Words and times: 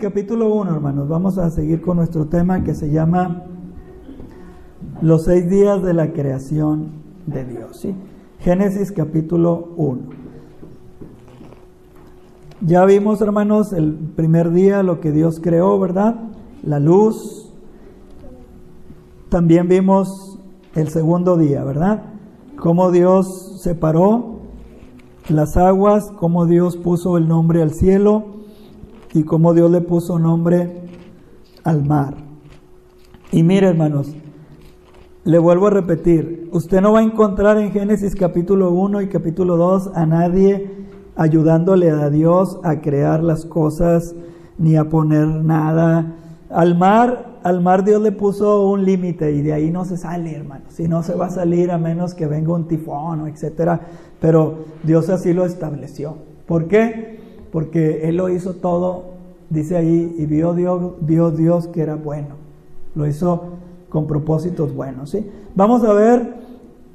capítulo 0.00 0.54
1, 0.54 0.74
hermanos, 0.74 1.08
vamos 1.08 1.36
a 1.36 1.50
seguir 1.50 1.82
con 1.82 1.98
nuestro 1.98 2.24
tema 2.24 2.64
que 2.64 2.74
se 2.74 2.90
llama 2.90 3.44
los 5.02 5.24
seis 5.24 5.48
días 5.48 5.82
de 5.82 5.92
la 5.92 6.12
creación 6.12 6.88
de 7.26 7.44
Dios. 7.44 7.86
Génesis 8.38 8.92
capítulo 8.92 9.74
1. 9.76 10.00
Ya 12.62 12.84
vimos, 12.86 13.20
hermanos, 13.20 13.74
el 13.74 13.92
primer 13.92 14.50
día 14.52 14.82
lo 14.82 15.00
que 15.00 15.12
Dios 15.12 15.38
creó, 15.38 15.78
¿verdad? 15.78 16.16
La 16.62 16.80
luz. 16.80 17.52
También 19.28 19.68
vimos 19.68 20.38
el 20.74 20.88
segundo 20.88 21.36
día, 21.36 21.62
¿verdad? 21.62 22.04
Cómo 22.56 22.90
Dios 22.90 23.60
separó 23.62 24.40
las 25.28 25.58
aguas, 25.58 26.10
cómo 26.18 26.46
Dios 26.46 26.78
puso 26.78 27.18
el 27.18 27.28
nombre 27.28 27.60
al 27.60 27.72
cielo 27.72 28.39
y 29.12 29.24
cómo 29.24 29.54
Dios 29.54 29.70
le 29.70 29.80
puso 29.80 30.18
nombre 30.18 30.88
al 31.64 31.84
mar. 31.84 32.14
Y 33.32 33.42
mire, 33.42 33.68
hermanos, 33.68 34.14
le 35.24 35.38
vuelvo 35.38 35.66
a 35.66 35.70
repetir, 35.70 36.48
usted 36.52 36.80
no 36.80 36.92
va 36.92 37.00
a 37.00 37.04
encontrar 37.04 37.58
en 37.58 37.72
Génesis 37.72 38.14
capítulo 38.16 38.70
1 38.70 39.02
y 39.02 39.08
capítulo 39.08 39.56
2 39.56 39.92
a 39.94 40.06
nadie 40.06 40.80
ayudándole 41.16 41.90
a 41.90 42.08
Dios 42.08 42.58
a 42.64 42.80
crear 42.80 43.22
las 43.22 43.44
cosas 43.44 44.14
ni 44.56 44.76
a 44.76 44.88
poner 44.88 45.26
nada. 45.26 46.14
Al 46.48 46.78
mar, 46.78 47.38
al 47.42 47.60
mar 47.60 47.84
Dios 47.84 48.00
le 48.00 48.12
puso 48.12 48.66
un 48.66 48.86
límite 48.86 49.30
y 49.32 49.42
de 49.42 49.52
ahí 49.52 49.70
no 49.70 49.84
se 49.84 49.98
sale, 49.98 50.34
hermano. 50.34 50.64
Si 50.70 50.88
no 50.88 51.02
se 51.02 51.14
va 51.14 51.26
a 51.26 51.30
salir 51.30 51.70
a 51.70 51.78
menos 51.78 52.14
que 52.14 52.26
venga 52.26 52.54
un 52.54 52.66
tifón 52.66 53.28
etcétera. 53.28 53.80
Pero 54.18 54.64
Dios 54.82 55.10
así 55.10 55.34
lo 55.34 55.44
estableció. 55.44 56.16
¿Por 56.46 56.68
qué? 56.68 57.19
Porque 57.52 58.08
Él 58.08 58.16
lo 58.16 58.28
hizo 58.28 58.54
todo, 58.54 59.04
dice 59.48 59.76
ahí, 59.76 60.14
y 60.18 60.26
vio 60.26 60.54
Dios, 60.54 60.94
vio 61.00 61.30
Dios 61.30 61.68
que 61.68 61.82
era 61.82 61.96
bueno. 61.96 62.36
Lo 62.94 63.06
hizo 63.06 63.44
con 63.90 64.06
propósitos 64.06 64.74
buenos. 64.74 65.10
¿sí? 65.10 65.28
Vamos 65.54 65.84
a 65.84 65.92
ver 65.92 66.34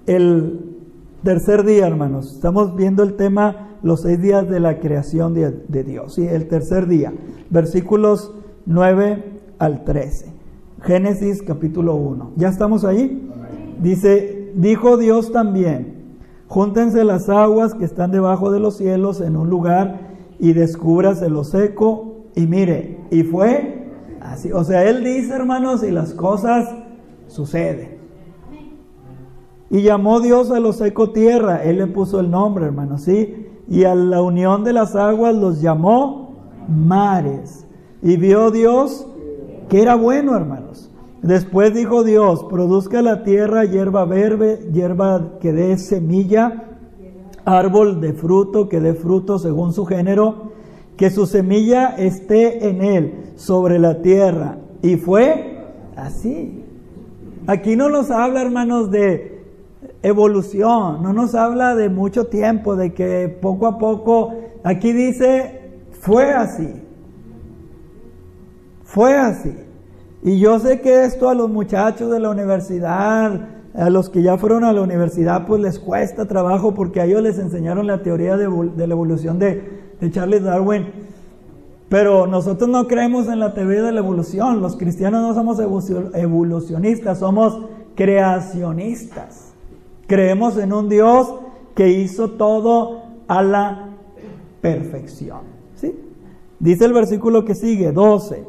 el 0.08 0.76
tercer 1.24 1.64
día, 1.64 1.86
hermanos. 1.86 2.34
Estamos 2.34 2.76
viendo 2.76 3.04
el 3.04 3.16
tema, 3.16 3.78
los 3.84 4.02
seis 4.02 4.22
días 4.22 4.50
de 4.50 4.60
la 4.60 4.80
creación 4.80 5.34
de, 5.34 5.84
Dios. 5.84 6.16
¿sí? 6.16 6.26
El 6.26 6.48
tercer 6.48 6.88
día, 6.88 7.14
versículos 7.50 8.34
9 8.66 9.24
al 9.60 9.84
13. 9.84 10.34
Génesis 10.82 11.42
capítulo 11.44 11.96
1. 11.96 12.32
¿Ya 12.38 12.50
estamos 12.50 12.84
ahí? 12.84 13.30
Dice, 13.82 14.52
dijo 14.56 14.98
Dios 14.98 15.32
también, 15.32 15.96
júntense 16.48 17.04
las 17.04 17.28
aguas 17.30 17.74
que 17.74 17.86
están 17.86 18.12
debajo 18.12 18.52
de 18.52 18.60
los 18.60 18.78
cielos 18.78 19.20
en 19.20 19.36
un 19.36 19.50
lugar 19.50 20.05
y 20.40 20.54
descúbrase 20.54 21.30
lo 21.30 21.44
seco. 21.44 22.26
Y 22.36 22.48
mire, 22.48 23.00
y 23.12 23.24
fue 23.24 23.88
así. 24.22 24.52
O 24.52 24.64
sea, 24.64 24.84
Él 24.88 25.04
dice, 25.04 25.34
hermanos, 25.34 25.84
y 25.84 25.92
las 25.92 26.14
cosas 26.14 26.70
sucede. 27.28 27.98
Y 29.70 29.82
llamó 29.82 30.20
Dios 30.20 30.52
a 30.52 30.60
lo 30.60 30.74
seco 30.74 31.10
tierra, 31.10 31.64
Él 31.64 31.80
le 31.80 31.88
puso 31.88 32.20
el 32.20 32.30
nombre, 32.30 32.66
hermano, 32.66 32.98
¿sí? 32.98 33.48
Y 33.68 33.84
a 33.84 33.96
la 33.96 34.22
unión 34.22 34.64
de 34.64 34.74
las 34.74 34.96
aguas 34.96 35.36
los 35.36 35.62
llamó 35.62 36.36
mares. 36.68 37.66
Y 38.02 38.18
vio 38.18 38.52
Dios 38.52 39.08
que 39.70 39.82
era 39.82 39.96
bueno, 39.96 40.36
hermanos. 40.36 40.92
Después 41.22 41.74
dijo 41.74 42.04
Dios, 42.04 42.44
produzca 42.44 43.02
la 43.02 43.24
tierra 43.24 43.66
hierba 43.66 44.06
verde, 44.06 44.70
hierba 44.72 45.40
que 45.40 45.54
dé 45.54 45.78
semilla, 45.78 46.75
árbol 47.46 48.02
de 48.02 48.14
fruto 48.14 48.68
que 48.68 48.80
dé 48.80 48.94
fruto 48.94 49.40
según 49.40 49.72
su 49.72 49.86
género, 49.86 50.52
que 50.98 51.10
su 51.10 51.26
semilla 51.26 51.96
esté 51.98 52.68
en 52.68 52.82
él, 52.82 53.14
sobre 53.36 53.80
la 53.80 54.02
tierra. 54.02 54.58
Y 54.82 54.96
fue 54.98 55.64
así. 55.96 56.64
Aquí 57.48 57.76
no 57.76 57.90
nos 57.90 58.12
habla, 58.12 58.42
hermanos, 58.42 58.90
de 58.92 59.44
evolución, 60.02 61.02
no 61.04 61.14
nos 61.14 61.36
habla 61.36 61.76
de 61.76 61.90
mucho 61.90 62.26
tiempo, 62.26 62.76
de 62.76 62.94
que 62.94 63.38
poco 63.42 63.68
a 63.68 63.78
poco, 63.78 64.34
aquí 64.64 64.94
dice, 64.94 65.80
fue 66.00 66.32
así. 66.32 66.82
Fue 68.84 69.18
así. 69.18 69.54
Y 70.24 70.40
yo 70.40 70.60
sé 70.60 70.82
que 70.82 71.06
esto 71.06 71.30
a 71.30 71.36
los 71.36 71.50
muchachos 71.50 72.10
de 72.12 72.20
la 72.20 72.30
universidad, 72.30 73.55
a 73.78 73.90
los 73.90 74.10
que 74.10 74.22
ya 74.22 74.38
fueron 74.38 74.64
a 74.64 74.74
la 74.74 74.82
universidad, 74.82 75.46
pues 75.46 75.62
les 75.62 75.80
cuesta 75.80 76.26
trabajo 76.26 76.74
porque 76.74 77.02
a 77.02 77.06
ellos 77.06 77.22
les 77.22 77.40
enseñaron 77.40 77.88
la 77.88 78.02
teoría 78.04 78.38
de, 78.38 78.48
la 78.48 78.94
evolución 78.94 79.40
de, 79.40 79.82
de 80.00 80.12
Charles 80.12 80.44
Darwin. 80.44 80.88
Pero 81.90 82.26
nosotros 82.26 82.70
no 82.70 82.88
creemos 82.88 83.28
en 83.28 83.40
la 83.40 83.54
teoría 83.54 83.84
de 83.84 83.92
la 83.92 84.00
evolución. 84.00 84.62
Los 84.62 84.76
cristianos 84.76 85.22
no 85.22 85.34
somos 85.34 85.60
evolucionistas, 86.14 87.20
somos 87.20 87.60
creacionistas. 87.96 89.54
Creemos 90.08 90.58
en 90.58 90.74
un 90.74 90.90
Dios 90.90 91.34
que 91.76 91.90
hizo 91.90 92.32
todo 92.32 93.04
a 93.28 93.44
la 93.44 93.90
perfección. 94.62 95.42
¿sí? 95.76 95.94
Dice 96.60 96.86
el 96.86 96.94
versículo 96.94 97.46
que 97.46 97.56
sigue, 97.56 97.92
12. 97.92 98.46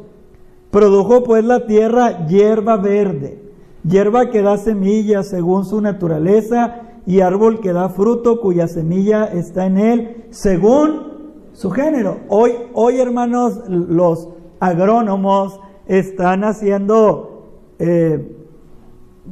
Produjo 0.71 1.23
pues 1.23 1.43
la 1.43 1.65
tierra 1.65 2.25
hierba 2.27 2.77
verde, 2.77 3.46
hierba 3.83 4.29
que 4.29 4.41
da 4.41 4.57
semillas 4.57 5.29
según 5.29 5.65
su 5.65 5.81
naturaleza 5.81 6.81
y 7.05 7.21
árbol 7.21 7.61
que 7.61 7.73
da 7.73 7.89
fruto 7.89 8.41
cuya 8.41 8.67
semilla 8.67 9.25
está 9.25 9.65
en 9.65 9.77
él 9.77 10.25
según 10.29 11.07
su 11.53 11.71
género. 11.71 12.19
Hoy, 12.27 12.51
hoy 12.73 12.99
hermanos, 12.99 13.61
los 13.67 14.29
agrónomos 14.59 15.59
están 15.87 16.43
haciendo, 16.43 17.47
eh, 17.79 18.35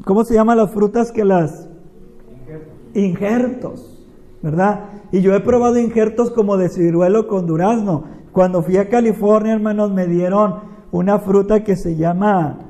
¿cómo 0.05 0.23
se 0.23 0.33
llaman 0.33 0.57
las 0.57 0.71
frutas 0.71 1.11
que 1.11 1.25
las? 1.25 1.67
Injertos. 2.93 2.93
injertos, 2.93 4.05
¿verdad? 4.41 4.85
Y 5.11 5.21
yo 5.21 5.35
he 5.35 5.39
probado 5.41 5.77
injertos 5.77 6.31
como 6.31 6.57
de 6.57 6.69
ciruelo 6.69 7.27
con 7.27 7.45
durazno. 7.45 8.05
Cuando 8.31 8.63
fui 8.63 8.77
a 8.77 8.89
California, 8.89 9.53
hermanos, 9.53 9.91
me 9.91 10.07
dieron 10.07 10.55
una 10.91 11.19
fruta 11.19 11.63
que 11.63 11.75
se 11.75 11.95
llama 11.95 12.64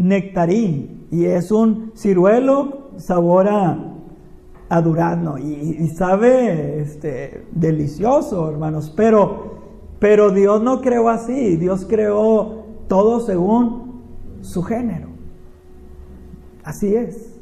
nectarín 0.00 1.06
y 1.10 1.26
es 1.26 1.52
un 1.52 1.92
ciruelo 1.94 2.90
sabor 2.96 3.48
a, 3.48 3.86
durazno 4.82 5.36
y, 5.36 5.88
sabe 5.88 6.80
este, 6.80 7.44
delicioso, 7.50 8.48
hermanos, 8.48 8.92
pero, 8.96 9.58
pero 9.98 10.30
Dios 10.30 10.62
no 10.62 10.80
creó 10.80 11.08
así, 11.08 11.56
Dios 11.56 11.84
creó 11.88 12.64
todo 12.86 13.20
según 13.20 14.00
su 14.42 14.62
género. 14.62 15.08
Así 16.62 16.94
es. 16.94 17.40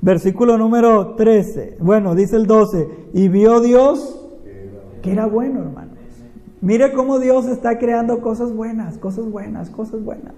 Versículo 0.00 0.56
número 0.56 1.16
13, 1.16 1.76
bueno, 1.80 2.14
dice 2.14 2.36
el 2.36 2.46
12, 2.46 2.88
y 3.12 3.28
vio 3.28 3.60
Dios 3.60 4.16
que 5.02 5.12
era 5.12 5.26
bueno, 5.26 5.60
hermanos. 5.60 5.98
Mire 6.62 6.92
cómo 6.92 7.18
Dios 7.18 7.46
está 7.46 7.78
creando 7.78 8.20
cosas 8.20 8.54
buenas, 8.54 8.96
cosas 8.96 9.30
buenas, 9.30 9.68
cosas 9.68 10.02
buenas. 10.02 10.34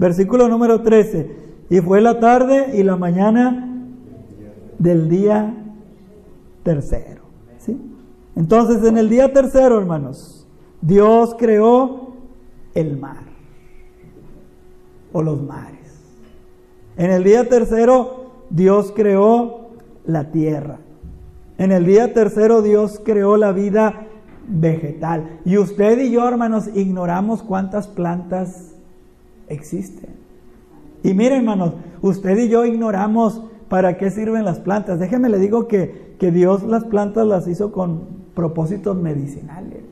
Versículo 0.00 0.48
número 0.48 0.80
13, 0.80 1.30
y 1.68 1.80
fue 1.82 2.00
la 2.00 2.20
tarde 2.20 2.70
y 2.72 2.82
la 2.82 2.96
mañana 2.96 3.84
del 4.78 5.10
día 5.10 5.54
tercero. 6.62 7.20
¿sí? 7.58 7.78
Entonces, 8.34 8.82
en 8.88 8.96
el 8.96 9.10
día 9.10 9.30
tercero, 9.34 9.78
hermanos, 9.78 10.48
Dios 10.80 11.36
creó 11.38 12.14
el 12.72 12.96
mar 12.96 13.24
o 15.12 15.20
los 15.22 15.42
mares. 15.42 16.00
En 16.96 17.10
el 17.10 17.22
día 17.22 17.46
tercero, 17.46 18.30
Dios 18.48 18.94
creó 18.96 19.72
la 20.06 20.30
tierra. 20.30 20.78
En 21.58 21.72
el 21.72 21.84
día 21.84 22.14
tercero, 22.14 22.62
Dios 22.62 23.02
creó 23.04 23.36
la 23.36 23.52
vida 23.52 24.06
vegetal. 24.48 25.40
Y 25.44 25.58
usted 25.58 25.98
y 25.98 26.10
yo, 26.10 26.26
hermanos, 26.26 26.70
ignoramos 26.74 27.42
cuántas 27.42 27.86
plantas 27.86 28.69
existen. 29.50 30.10
Y 31.02 31.12
miren, 31.12 31.40
hermanos, 31.40 31.74
usted 32.00 32.38
y 32.38 32.48
yo 32.48 32.64
ignoramos 32.64 33.42
para 33.68 33.98
qué 33.98 34.10
sirven 34.10 34.44
las 34.44 34.58
plantas. 34.58 34.98
Déjeme 34.98 35.28
le 35.28 35.38
digo 35.38 35.68
que 35.68 36.10
que 36.20 36.30
Dios 36.30 36.62
las 36.64 36.84
plantas 36.84 37.26
las 37.26 37.48
hizo 37.48 37.72
con 37.72 38.02
propósitos 38.34 38.94
medicinales. 38.94 39.82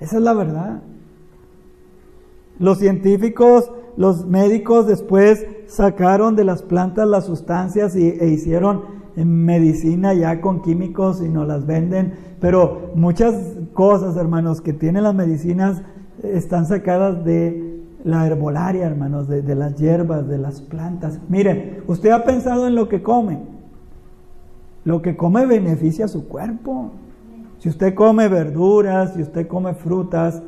Esa 0.00 0.16
es 0.16 0.22
la 0.22 0.34
verdad. 0.34 0.82
Los 2.58 2.78
científicos, 2.78 3.70
los 3.96 4.26
médicos 4.26 4.88
después 4.88 5.46
sacaron 5.68 6.34
de 6.34 6.42
las 6.42 6.62
plantas 6.62 7.06
las 7.06 7.26
sustancias 7.26 7.94
y, 7.94 8.08
e 8.08 8.28
hicieron 8.30 8.98
medicina 9.14 10.12
ya 10.12 10.40
con 10.40 10.60
químicos 10.60 11.22
y 11.22 11.28
nos 11.28 11.46
las 11.46 11.64
venden. 11.64 12.14
Pero 12.40 12.90
muchas 12.96 13.36
cosas, 13.74 14.16
hermanos, 14.16 14.60
que 14.60 14.72
tienen 14.72 15.04
las 15.04 15.14
medicinas 15.14 15.82
están 16.22 16.66
sacadas 16.66 17.24
de 17.24 17.78
la 18.04 18.26
herbolaria, 18.26 18.86
hermanos, 18.86 19.28
de, 19.28 19.54
las 19.54 19.76
hierbas, 19.76 20.28
de 20.28 20.38
las 20.38 20.60
plantas. 20.60 21.18
Miren, 21.28 21.82
usted 21.86 22.10
ha 22.10 22.24
pensado 22.24 22.66
en 22.66 22.74
lo 22.74 22.88
que 22.88 23.02
come. 23.02 23.40
Lo 24.84 25.02
que 25.02 25.16
come 25.16 25.46
beneficia 25.46 26.08
su 26.08 26.28
cuerpo. 26.28 26.92
Si 27.58 27.68
usted 27.68 27.94
come 27.94 28.28
verduras, 28.28 29.14
si 29.14 29.22
usted 29.22 29.46
come 29.48 29.74
frutas, 29.74 30.42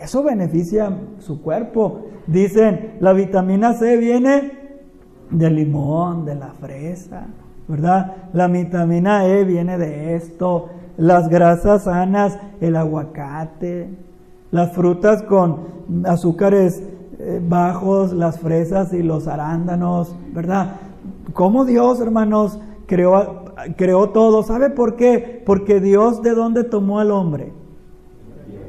eso 0.00 0.22
beneficia 0.22 0.96
su 1.18 1.42
cuerpo. 1.42 2.06
Dicen, 2.26 2.96
la 3.00 3.12
vitamina 3.12 3.74
C 3.74 3.96
viene 3.96 4.52
del 5.30 5.56
limón, 5.56 6.24
de 6.24 6.34
la 6.36 6.52
fresa, 6.52 7.26
¿verdad? 7.66 8.28
La 8.32 8.48
vitamina 8.48 9.26
E 9.26 9.44
viene 9.44 9.78
de 9.78 10.14
esto, 10.14 10.68
las 10.96 11.28
grasas 11.28 11.84
sanas, 11.84 12.38
el 12.60 12.76
aguacate, 12.76 13.90
las 14.52 14.72
frutas 14.72 15.22
con 15.24 15.56
azúcares 16.04 16.82
eh, 17.18 17.40
bajos, 17.46 18.12
las 18.12 18.38
fresas 18.38 18.92
y 18.92 19.02
los 19.02 19.26
arándanos, 19.26 20.14
¿verdad? 20.32 20.76
¿Cómo 21.32 21.64
Dios, 21.64 22.00
hermanos, 22.00 22.60
creó, 22.86 23.44
creó 23.76 24.10
todo? 24.10 24.42
¿Sabe 24.42 24.70
por 24.70 24.96
qué? 24.96 25.42
Porque 25.44 25.80
Dios 25.80 26.22
de 26.22 26.34
dónde 26.34 26.64
tomó 26.64 27.00
al 27.00 27.10
hombre? 27.10 27.52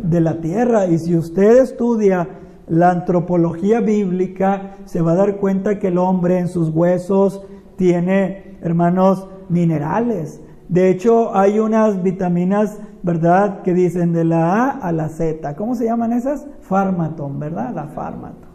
De 0.02 0.22
la 0.22 0.40
tierra. 0.40 0.88
Y 0.88 0.98
si 1.00 1.16
usted 1.18 1.58
estudia 1.58 2.30
la 2.68 2.92
antropología 2.92 3.82
bíblica, 3.82 4.78
se 4.86 5.02
va 5.02 5.12
a 5.12 5.16
dar 5.16 5.38
cuenta 5.38 5.80
que 5.80 5.90
el 5.90 5.98
hombre 5.98 6.40
en 6.40 6.48
sus 6.48 6.70
huesos 6.70 7.42
tiene, 7.76 8.58
hermanos, 8.62 9.28
minerales. 9.50 10.43
De 10.70 10.90
hecho, 10.90 11.36
hay 11.36 11.60
unas 11.60 12.02
vitaminas, 12.02 12.80
¿verdad?, 13.04 13.62
que 13.62 13.74
dicen 13.74 14.14
de 14.14 14.24
la 14.24 14.66
A 14.66 14.70
a 14.72 14.92
la 14.92 15.10
Z. 15.10 15.56
¿Cómo 15.56 15.76
se 15.76 15.86
llaman 15.86 16.14
esas? 16.14 16.48
Farmaton, 16.62 17.40
¿verdad? 17.40 17.74
La 17.76 17.88
farmaton. 17.88 18.54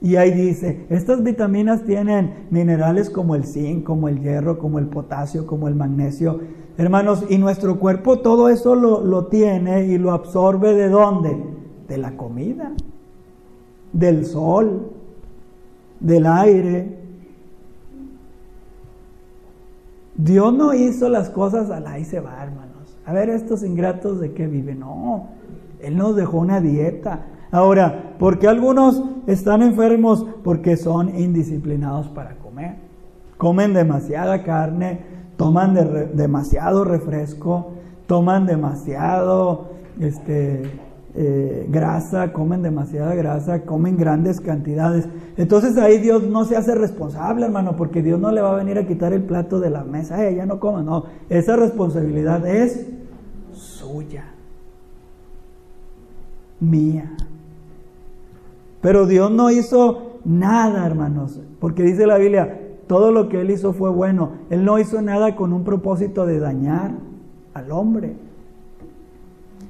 Y 0.00 0.16
ahí 0.16 0.32
dice, 0.32 0.84
estas 0.90 1.22
vitaminas 1.22 1.84
tienen 1.84 2.46
minerales 2.50 3.08
como 3.08 3.34
el 3.34 3.44
zinc, 3.44 3.84
como 3.84 4.08
el 4.08 4.20
hierro, 4.20 4.58
como 4.58 4.78
el 4.78 4.86
potasio, 4.86 5.46
como 5.46 5.66
el 5.66 5.74
magnesio. 5.74 6.40
Hermanos, 6.76 7.24
y 7.30 7.38
nuestro 7.38 7.80
cuerpo 7.80 8.18
todo 8.18 8.50
eso 8.50 8.74
lo, 8.74 9.02
lo 9.02 9.26
tiene 9.28 9.86
y 9.86 9.96
lo 9.96 10.12
absorbe 10.12 10.74
de 10.74 10.90
dónde? 10.90 11.36
De 11.88 11.96
la 11.96 12.18
comida, 12.18 12.72
del 13.94 14.26
sol, 14.26 14.90
del 16.00 16.26
aire, 16.26 17.03
Dios 20.16 20.52
no 20.54 20.74
hizo 20.74 21.08
las 21.08 21.30
cosas 21.30 21.70
al 21.70 21.86
ahí 21.86 22.04
se 22.04 22.20
va, 22.20 22.42
hermanos. 22.42 22.96
A 23.04 23.12
ver, 23.12 23.28
estos 23.28 23.62
ingratos 23.62 24.20
de 24.20 24.32
qué 24.32 24.46
viven. 24.46 24.80
No, 24.80 25.28
Él 25.80 25.96
nos 25.96 26.16
dejó 26.16 26.38
una 26.38 26.60
dieta. 26.60 27.26
Ahora, 27.50 28.14
¿por 28.18 28.38
qué 28.38 28.48
algunos 28.48 29.02
están 29.26 29.62
enfermos? 29.62 30.26
Porque 30.42 30.76
son 30.76 31.18
indisciplinados 31.18 32.08
para 32.08 32.36
comer. 32.36 32.76
Comen 33.36 33.74
demasiada 33.74 34.42
carne, 34.42 35.00
toman 35.36 35.74
demasiado 36.14 36.84
refresco, 36.84 37.72
toman 38.06 38.46
demasiado 38.46 39.72
este, 40.00 40.62
eh, 41.16 41.66
grasa, 41.70 42.32
comen 42.32 42.62
demasiada 42.62 43.14
grasa, 43.14 43.62
comen 43.62 43.96
grandes 43.96 44.40
cantidades. 44.40 45.08
Entonces 45.36 45.76
ahí 45.78 45.98
Dios 45.98 46.24
no 46.24 46.44
se 46.44 46.56
hace 46.56 46.74
responsable, 46.74 47.46
hermano, 47.46 47.76
porque 47.76 48.02
Dios 48.02 48.18
no 48.18 48.32
le 48.32 48.40
va 48.40 48.52
a 48.52 48.56
venir 48.56 48.78
a 48.78 48.86
quitar 48.86 49.12
el 49.12 49.22
plato 49.22 49.60
de 49.60 49.70
la 49.70 49.84
mesa, 49.84 50.26
ella 50.26 50.44
no 50.44 50.58
coma, 50.58 50.82
no, 50.82 51.04
esa 51.28 51.56
responsabilidad 51.56 52.46
es 52.46 52.88
suya, 53.52 54.24
mía. 56.58 57.16
Pero 58.80 59.06
Dios 59.06 59.30
no 59.30 59.50
hizo 59.50 60.18
nada, 60.24 60.84
hermanos, 60.84 61.40
porque 61.60 61.84
dice 61.84 62.06
la 62.06 62.18
Biblia, 62.18 62.60
todo 62.86 63.12
lo 63.12 63.28
que 63.28 63.40
Él 63.40 63.50
hizo 63.50 63.72
fue 63.72 63.90
bueno. 63.90 64.32
Él 64.50 64.64
no 64.64 64.78
hizo 64.78 65.00
nada 65.00 65.36
con 65.36 65.52
un 65.52 65.64
propósito 65.64 66.26
de 66.26 66.38
dañar 66.38 66.92
al 67.54 67.70
hombre. 67.70 68.16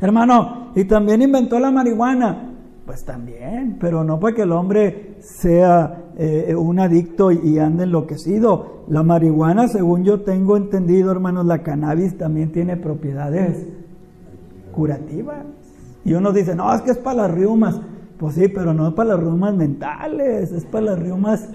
Hermano, 0.05 0.73
y 0.75 0.85
también 0.85 1.23
inventó 1.23 1.59
la 1.59 1.71
marihuana. 1.71 2.51
Pues 2.85 3.06
también, 3.06 3.79
pero 3.81 4.05
no 4.05 4.21
para 4.21 4.35
que 4.35 4.43
el 4.43 4.53
hombre 4.53 5.17
sea 5.21 6.11
eh, 6.19 6.55
un 6.55 6.79
adicto 6.79 7.33
y, 7.33 7.59
ande 7.59 7.85
enloquecido. 7.85 8.83
La 8.89 9.03
marihuana, 9.03 9.67
según 9.67 10.05
yo 10.05 10.21
tengo 10.21 10.59
entendido, 10.59 11.11
hermanos, 11.11 11.47
la 11.47 11.62
cannabis 11.62 12.19
también 12.19 12.53
tiene 12.53 12.77
propiedades 12.77 13.67
curativas. 14.73 15.47
Y 16.05 16.12
uno 16.12 16.33
dice, 16.33 16.55
no, 16.55 16.75
es 16.75 16.83
que 16.83 16.91
es 16.91 16.99
para 16.99 17.23
las 17.23 17.31
riumas. 17.31 17.81
Pues 18.19 18.35
sí, 18.35 18.49
pero 18.49 18.75
no 18.75 18.89
es 18.89 18.93
para 18.93 19.15
las 19.15 19.21
riumas 19.21 19.55
mentales, 19.55 20.53
es 20.53 20.67
para 20.67 20.85
las 20.85 20.99
riumas 20.99 21.49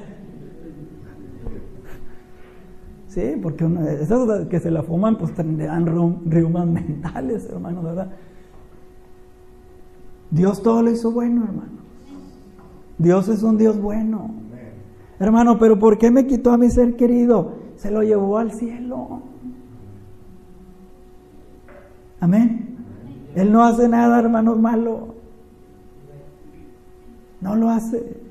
Sí, 3.10 3.40
porque 3.42 3.68
esas 4.02 4.48
que 4.48 4.60
se 4.60 4.70
la 4.70 4.84
fuman, 4.84 5.18
pues 5.18 5.34
tendrán 5.34 5.86
riumas 6.26 6.68
mentales, 6.68 7.48
hermanos, 7.52 7.84
¿verdad? 7.84 8.10
Dios 10.32 10.62
todo 10.62 10.82
lo 10.82 10.92
hizo 10.92 11.12
bueno, 11.12 11.44
hermano. 11.44 11.80
Dios 12.98 13.28
es 13.30 13.44
un 13.44 13.58
Dios 13.58 13.80
bueno. 13.80 14.32
Hermano, 15.20 15.58
pero 15.60 15.80
¿por 15.80 15.98
qué 15.98 16.12
me 16.12 16.28
quitó 16.28 16.52
a 16.52 16.58
mi 16.58 16.70
ser 16.70 16.96
querido? 16.96 17.54
Se 17.76 17.92
lo 17.92 18.04
llevó 18.04 18.38
al 18.38 18.52
cielo. 18.52 19.22
Amén. 22.20 22.78
Él 23.36 23.52
no 23.52 23.64
hace 23.64 23.88
nada, 23.88 24.20
hermano, 24.20 24.56
malo. 24.56 25.16
No 27.42 27.56
lo 27.56 27.70
hace. 27.70 28.22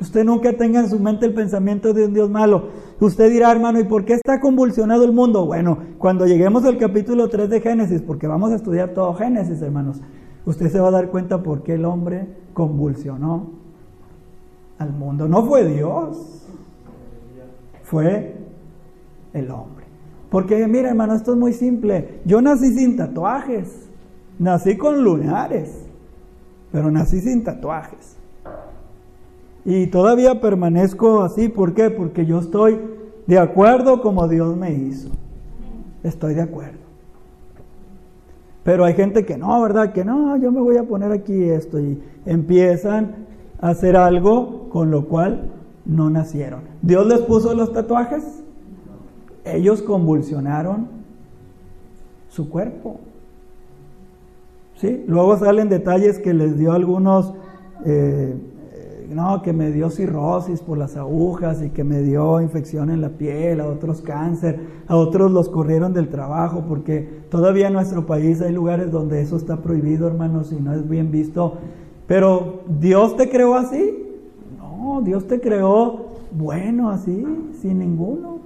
Usted 0.00 0.24
nunca 0.24 0.52
tenga 0.52 0.80
en 0.80 0.90
su 0.90 0.98
mente 0.98 1.26
el 1.26 1.34
pensamiento 1.34 1.94
de 1.94 2.06
un 2.06 2.14
Dios 2.14 2.28
malo. 2.28 2.70
Usted 2.98 3.30
dirá, 3.30 3.52
hermano, 3.52 3.78
¿y 3.78 3.84
por 3.84 4.04
qué 4.04 4.14
está 4.14 4.40
convulsionado 4.40 5.04
el 5.04 5.12
mundo? 5.12 5.46
Bueno, 5.46 5.78
cuando 5.98 6.26
lleguemos 6.26 6.64
al 6.64 6.76
capítulo 6.78 7.28
3 7.28 7.48
de 7.48 7.60
Génesis, 7.60 8.02
porque 8.02 8.26
vamos 8.26 8.50
a 8.50 8.56
estudiar 8.56 8.90
todo 8.90 9.14
Génesis, 9.14 9.62
hermanos, 9.62 10.00
usted 10.46 10.70
se 10.70 10.80
va 10.80 10.88
a 10.88 10.92
dar 10.92 11.10
cuenta 11.10 11.42
por 11.42 11.62
qué 11.62 11.74
el 11.74 11.84
hombre 11.84 12.26
convulsionó 12.54 13.50
al 14.78 14.92
mundo. 14.92 15.28
No 15.28 15.44
fue 15.44 15.66
Dios, 15.66 16.46
fue 17.82 18.36
el 19.34 19.50
hombre. 19.50 19.84
Porque 20.30 20.66
mira 20.66 20.90
hermano, 20.90 21.14
esto 21.14 21.32
es 21.32 21.38
muy 21.38 21.52
simple. 21.52 22.20
Yo 22.24 22.40
nací 22.40 22.72
sin 22.74 22.96
tatuajes, 22.96 23.88
nací 24.38 24.76
con 24.76 25.02
lunares, 25.04 25.84
pero 26.72 26.90
nací 26.90 27.20
sin 27.20 27.44
tatuajes. 27.44 28.16
Y 29.64 29.88
todavía 29.88 30.40
permanezco 30.40 31.22
así, 31.22 31.48
¿por 31.48 31.74
qué? 31.74 31.90
Porque 31.90 32.24
yo 32.24 32.38
estoy 32.38 32.80
de 33.26 33.38
acuerdo 33.38 34.00
como 34.00 34.28
Dios 34.28 34.56
me 34.56 34.72
hizo. 34.72 35.10
Estoy 36.04 36.34
de 36.34 36.42
acuerdo. 36.42 36.85
Pero 38.66 38.84
hay 38.84 38.94
gente 38.94 39.24
que 39.24 39.38
no, 39.38 39.62
¿verdad? 39.62 39.92
Que 39.92 40.04
no, 40.04 40.36
yo 40.38 40.50
me 40.50 40.60
voy 40.60 40.76
a 40.76 40.82
poner 40.82 41.12
aquí 41.12 41.44
esto 41.44 41.78
y 41.78 42.02
empiezan 42.26 43.14
a 43.60 43.68
hacer 43.68 43.96
algo 43.96 44.68
con 44.70 44.90
lo 44.90 45.06
cual 45.06 45.52
no 45.84 46.10
nacieron. 46.10 46.62
Dios 46.82 47.06
les 47.06 47.20
puso 47.20 47.54
los 47.54 47.72
tatuajes, 47.72 48.42
ellos 49.44 49.82
convulsionaron 49.82 50.88
su 52.28 52.50
cuerpo. 52.50 52.98
¿Sí? 54.78 55.04
Luego 55.06 55.38
salen 55.38 55.68
detalles 55.68 56.18
que 56.18 56.34
les 56.34 56.58
dio 56.58 56.72
algunos 56.72 57.34
eh, 57.84 58.34
no, 59.08 59.42
que 59.42 59.52
me 59.52 59.70
dio 59.70 59.90
cirrosis 59.90 60.60
por 60.60 60.78
las 60.78 60.96
agujas 60.96 61.62
y 61.62 61.70
que 61.70 61.84
me 61.84 62.02
dio 62.02 62.40
infección 62.40 62.90
en 62.90 63.00
la 63.00 63.10
piel, 63.10 63.60
a 63.60 63.66
otros 63.66 64.00
cáncer, 64.00 64.60
a 64.86 64.96
otros 64.96 65.30
los 65.30 65.48
corrieron 65.48 65.92
del 65.92 66.08
trabajo, 66.08 66.64
porque 66.68 67.24
todavía 67.30 67.68
en 67.68 67.74
nuestro 67.74 68.06
país 68.06 68.40
hay 68.42 68.52
lugares 68.52 68.90
donde 68.90 69.20
eso 69.20 69.36
está 69.36 69.58
prohibido, 69.58 70.06
hermanos, 70.06 70.52
y 70.52 70.60
no 70.60 70.74
es 70.74 70.88
bien 70.88 71.10
visto. 71.10 71.58
Pero 72.06 72.60
Dios 72.68 73.16
te 73.16 73.28
creó 73.28 73.54
así. 73.54 74.04
No, 74.58 75.00
Dios 75.02 75.26
te 75.26 75.40
creó 75.40 76.06
bueno 76.32 76.90
así, 76.90 77.24
sin 77.60 77.78
ninguno. 77.78 78.40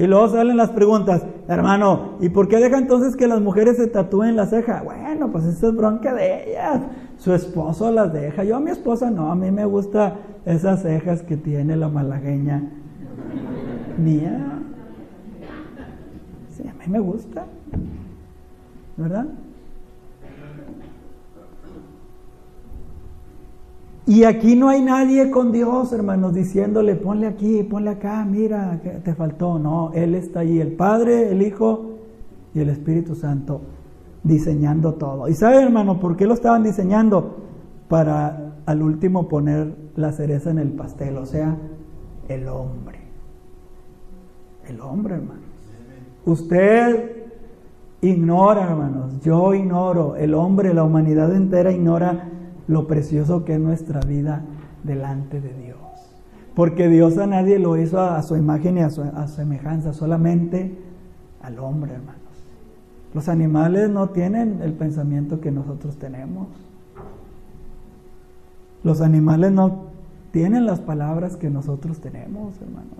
Y 0.00 0.06
luego 0.06 0.28
salen 0.28 0.56
las 0.56 0.70
preguntas, 0.70 1.22
hermano, 1.46 2.12
¿y 2.20 2.30
por 2.30 2.48
qué 2.48 2.56
deja 2.56 2.78
entonces 2.78 3.16
que 3.16 3.26
las 3.26 3.42
mujeres 3.42 3.76
se 3.76 3.86
tatúen 3.86 4.34
la 4.34 4.46
ceja? 4.46 4.82
Bueno, 4.82 5.30
pues 5.30 5.44
eso 5.44 5.68
es 5.68 5.76
bronca 5.76 6.14
de 6.14 6.52
ellas. 6.52 6.80
Su 7.20 7.34
esposo 7.34 7.92
las 7.92 8.12
deja. 8.14 8.44
Yo 8.44 8.56
a 8.56 8.60
mi 8.60 8.70
esposa 8.70 9.10
no, 9.10 9.30
a 9.30 9.34
mí 9.34 9.50
me 9.50 9.66
gusta 9.66 10.16
esas 10.46 10.80
cejas 10.80 11.22
que 11.22 11.36
tiene 11.36 11.76
la 11.76 11.88
malagueña 11.88 12.62
mía. 13.98 14.58
Sí, 16.56 16.66
a 16.66 16.72
mí 16.72 16.90
me 16.90 16.98
gusta. 16.98 17.44
¿Verdad? 18.96 19.26
Y 24.06 24.24
aquí 24.24 24.56
no 24.56 24.70
hay 24.70 24.80
nadie 24.80 25.30
con 25.30 25.52
Dios, 25.52 25.92
hermanos, 25.92 26.32
diciéndole, 26.32 26.96
ponle 26.96 27.26
aquí, 27.26 27.62
ponle 27.62 27.90
acá, 27.90 28.24
mira, 28.24 28.80
te 29.04 29.14
faltó. 29.14 29.58
No, 29.58 29.92
Él 29.92 30.14
está 30.14 30.40
ahí, 30.40 30.58
el 30.58 30.72
Padre, 30.72 31.30
el 31.30 31.42
Hijo 31.42 31.96
y 32.54 32.60
el 32.60 32.70
Espíritu 32.70 33.14
Santo, 33.14 33.60
diseñando 34.22 34.94
todo. 34.94 35.28
¿Y 35.28 35.34
sabe, 35.34 35.62
hermano, 35.62 36.00
por 36.00 36.16
qué 36.16 36.26
lo 36.26 36.34
estaban 36.34 36.62
diseñando? 36.62 37.36
Para 37.88 38.54
al 38.66 38.82
último 38.82 39.28
poner 39.28 39.74
la 39.96 40.12
cereza 40.12 40.50
en 40.50 40.58
el 40.58 40.72
pastel, 40.72 41.16
o 41.16 41.26
sea, 41.26 41.56
el 42.28 42.48
hombre. 42.48 43.00
El 44.68 44.80
hombre, 44.80 45.16
hermanos. 45.16 45.44
Usted 46.24 47.20
ignora, 48.02 48.64
hermanos, 48.64 49.20
yo 49.20 49.54
ignoro, 49.54 50.16
el 50.16 50.34
hombre, 50.34 50.72
la 50.72 50.84
humanidad 50.84 51.34
entera 51.34 51.72
ignora 51.72 52.28
lo 52.66 52.86
precioso 52.86 53.44
que 53.44 53.54
es 53.54 53.60
nuestra 53.60 54.00
vida 54.00 54.44
delante 54.84 55.40
de 55.40 55.52
Dios. 55.54 55.78
Porque 56.54 56.88
Dios 56.88 57.18
a 57.18 57.26
nadie 57.26 57.58
lo 57.58 57.76
hizo 57.76 58.00
a, 58.00 58.22
su 58.22 58.36
imagen 58.36 58.78
y 58.78 58.80
a 58.82 58.90
su 58.90 59.02
semejanza, 59.26 59.92
solamente 59.92 60.78
al 61.42 61.58
hombre, 61.58 61.94
hermanos. 61.94 62.29
Los 63.12 63.28
animales 63.28 63.90
no 63.90 64.10
tienen 64.10 64.60
el 64.62 64.72
pensamiento 64.72 65.40
que 65.40 65.50
nosotros 65.50 65.96
tenemos. 65.96 66.48
Los 68.84 69.00
animales 69.00 69.52
no 69.52 69.90
tienen 70.30 70.64
las 70.64 70.80
palabras 70.80 71.36
que 71.36 71.50
nosotros 71.50 71.98
tenemos, 71.98 72.54
hermanos. 72.60 72.98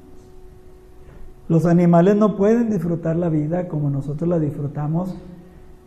Los 1.49 1.65
animales 1.67 2.17
no 2.17 2.37
pueden 2.37 2.71
disfrutar 2.71 3.17
la 3.17 3.29
vida 3.29 3.69
como 3.69 3.91
nosotros 3.91 4.29
la 4.29 4.39
disfrutamos, 4.39 5.17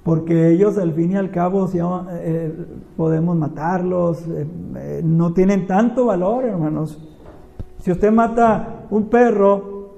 porque 0.04 0.52
ellos 0.52 0.78
al 0.78 0.94
fin 0.94 1.12
y 1.12 1.16
al 1.16 1.32
cabo 1.32 1.70
eh, 2.12 2.54
podemos 2.98 3.38
matarlos, 3.38 4.28
eh, 4.28 4.46
eh, 4.76 5.02
no 5.04 5.34
tienen 5.34 5.68
tanto 5.68 6.06
valor, 6.06 6.46
hermanos. 6.46 7.00
Si 7.80 7.92
usted 7.92 8.12
mata 8.12 8.86
un 8.90 9.06
perro 9.06 9.96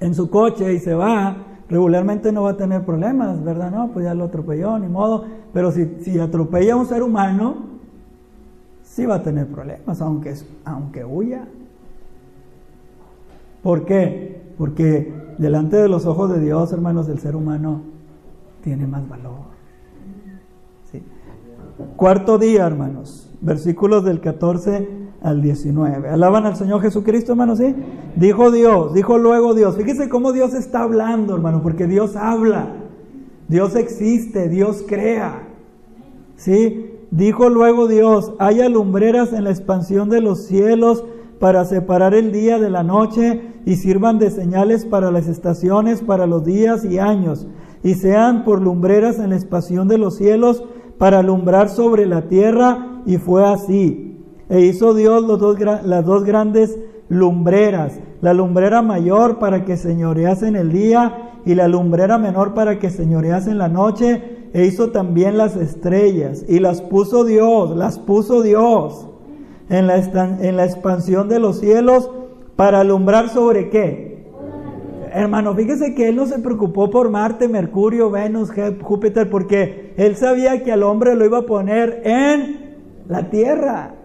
en 0.00 0.14
su 0.14 0.28
coche 0.28 0.72
y 0.72 0.78
se 0.78 0.94
va, 0.94 1.45
regularmente 1.68 2.32
no 2.32 2.42
va 2.44 2.50
a 2.50 2.56
tener 2.56 2.84
problemas, 2.84 3.42
¿verdad? 3.42 3.70
No, 3.70 3.88
pues 3.88 4.04
ya 4.04 4.14
lo 4.14 4.24
atropelló, 4.24 4.78
ni 4.78 4.88
modo. 4.88 5.24
Pero 5.52 5.72
si, 5.72 5.86
si 6.02 6.18
atropella 6.18 6.74
a 6.74 6.76
un 6.76 6.86
ser 6.86 7.02
humano, 7.02 7.56
sí 8.82 9.06
va 9.06 9.16
a 9.16 9.22
tener 9.22 9.46
problemas, 9.46 10.00
aunque, 10.00 10.34
aunque 10.64 11.04
huya. 11.04 11.46
¿Por 13.62 13.84
qué? 13.84 14.42
Porque 14.56 15.12
delante 15.38 15.76
de 15.76 15.88
los 15.88 16.06
ojos 16.06 16.30
de 16.32 16.40
Dios, 16.40 16.72
hermanos, 16.72 17.08
el 17.08 17.18
ser 17.18 17.36
humano 17.36 17.82
tiene 18.62 18.86
más 18.86 19.08
valor. 19.08 19.56
Cuarto 21.96 22.38
día, 22.38 22.66
hermanos, 22.66 23.30
versículos 23.42 24.04
del 24.04 24.20
14 24.20 25.05
al 25.26 25.42
19. 25.42 26.08
Alaban 26.08 26.46
al 26.46 26.56
Señor 26.56 26.80
Jesucristo, 26.80 27.32
hermanos, 27.32 27.58
¿sí? 27.58 27.74
Dijo 28.14 28.52
Dios, 28.52 28.94
dijo 28.94 29.18
luego 29.18 29.54
Dios. 29.54 29.76
Fíjese 29.76 30.08
cómo 30.08 30.32
Dios 30.32 30.54
está 30.54 30.82
hablando, 30.82 31.34
hermano, 31.34 31.62
porque 31.62 31.86
Dios 31.86 32.14
habla. 32.14 32.68
Dios 33.48 33.74
existe, 33.74 34.48
Dios 34.48 34.84
crea. 34.86 35.48
¿Sí? 36.36 36.92
Dijo 37.10 37.48
luego 37.48 37.88
Dios, 37.88 38.34
haya 38.38 38.68
lumbreras 38.68 39.32
en 39.32 39.44
la 39.44 39.50
expansión 39.50 40.10
de 40.10 40.20
los 40.20 40.46
cielos 40.46 41.04
para 41.40 41.64
separar 41.64 42.14
el 42.14 42.30
día 42.30 42.58
de 42.58 42.70
la 42.70 42.84
noche 42.84 43.42
y 43.64 43.76
sirvan 43.76 44.18
de 44.18 44.30
señales 44.30 44.84
para 44.84 45.10
las 45.10 45.26
estaciones, 45.26 46.02
para 46.02 46.26
los 46.26 46.44
días 46.44 46.84
y 46.84 46.98
años, 46.98 47.48
y 47.82 47.94
sean 47.94 48.44
por 48.44 48.62
lumbreras 48.62 49.18
en 49.18 49.30
la 49.30 49.36
expansión 49.36 49.88
de 49.88 49.98
los 49.98 50.16
cielos 50.16 50.62
para 50.98 51.18
alumbrar 51.18 51.68
sobre 51.68 52.06
la 52.06 52.28
tierra, 52.28 53.02
y 53.06 53.18
fue 53.18 53.44
así. 53.44 54.15
E 54.48 54.60
hizo 54.60 54.94
Dios 54.94 55.22
los 55.24 55.38
dos, 55.38 55.58
las 55.60 56.04
dos 56.04 56.24
grandes 56.24 56.78
lumbreras, 57.08 57.98
la 58.20 58.34
lumbrera 58.34 58.82
mayor 58.82 59.38
para 59.38 59.64
que 59.64 59.76
señorease 59.76 60.48
en 60.48 60.56
el 60.56 60.72
día 60.72 61.40
y 61.44 61.54
la 61.54 61.68
lumbrera 61.68 62.18
menor 62.18 62.54
para 62.54 62.78
que 62.78 62.90
señorease 62.90 63.50
en 63.50 63.58
la 63.58 63.68
noche, 63.68 64.48
e 64.52 64.66
hizo 64.66 64.90
también 64.90 65.36
las 65.36 65.56
estrellas, 65.56 66.44
y 66.48 66.58
las 66.58 66.80
puso 66.80 67.24
Dios, 67.24 67.76
las 67.76 67.98
puso 67.98 68.42
Dios 68.42 69.08
en 69.68 69.86
la, 69.86 69.96
en 69.96 70.56
la 70.56 70.64
expansión 70.64 71.28
de 71.28 71.38
los 71.38 71.60
cielos 71.60 72.10
para 72.56 72.80
alumbrar 72.80 73.28
sobre 73.28 73.68
qué. 73.70 74.16
Hermano, 75.12 75.54
fíjese 75.54 75.94
que 75.94 76.08
él 76.08 76.16
no 76.16 76.26
se 76.26 76.38
preocupó 76.40 76.90
por 76.90 77.10
Marte, 77.10 77.48
Mercurio, 77.48 78.10
Venus, 78.10 78.50
Júpiter, 78.82 79.30
porque 79.30 79.94
él 79.96 80.16
sabía 80.16 80.62
que 80.62 80.72
al 80.72 80.82
hombre 80.82 81.14
lo 81.14 81.24
iba 81.24 81.38
a 81.38 81.46
poner 81.46 82.02
en 82.04 82.76
la 83.08 83.30
tierra. 83.30 83.95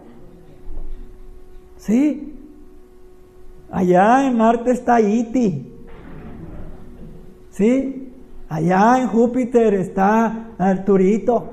¿Sí? 1.81 2.35
Allá 3.71 4.27
en 4.27 4.37
Marte 4.37 4.69
está 4.71 5.01
Iti. 5.01 5.67
¿Sí? 7.49 8.13
Allá 8.47 9.01
en 9.01 9.07
Júpiter 9.07 9.73
está 9.73 10.51
Arturito. 10.59 11.49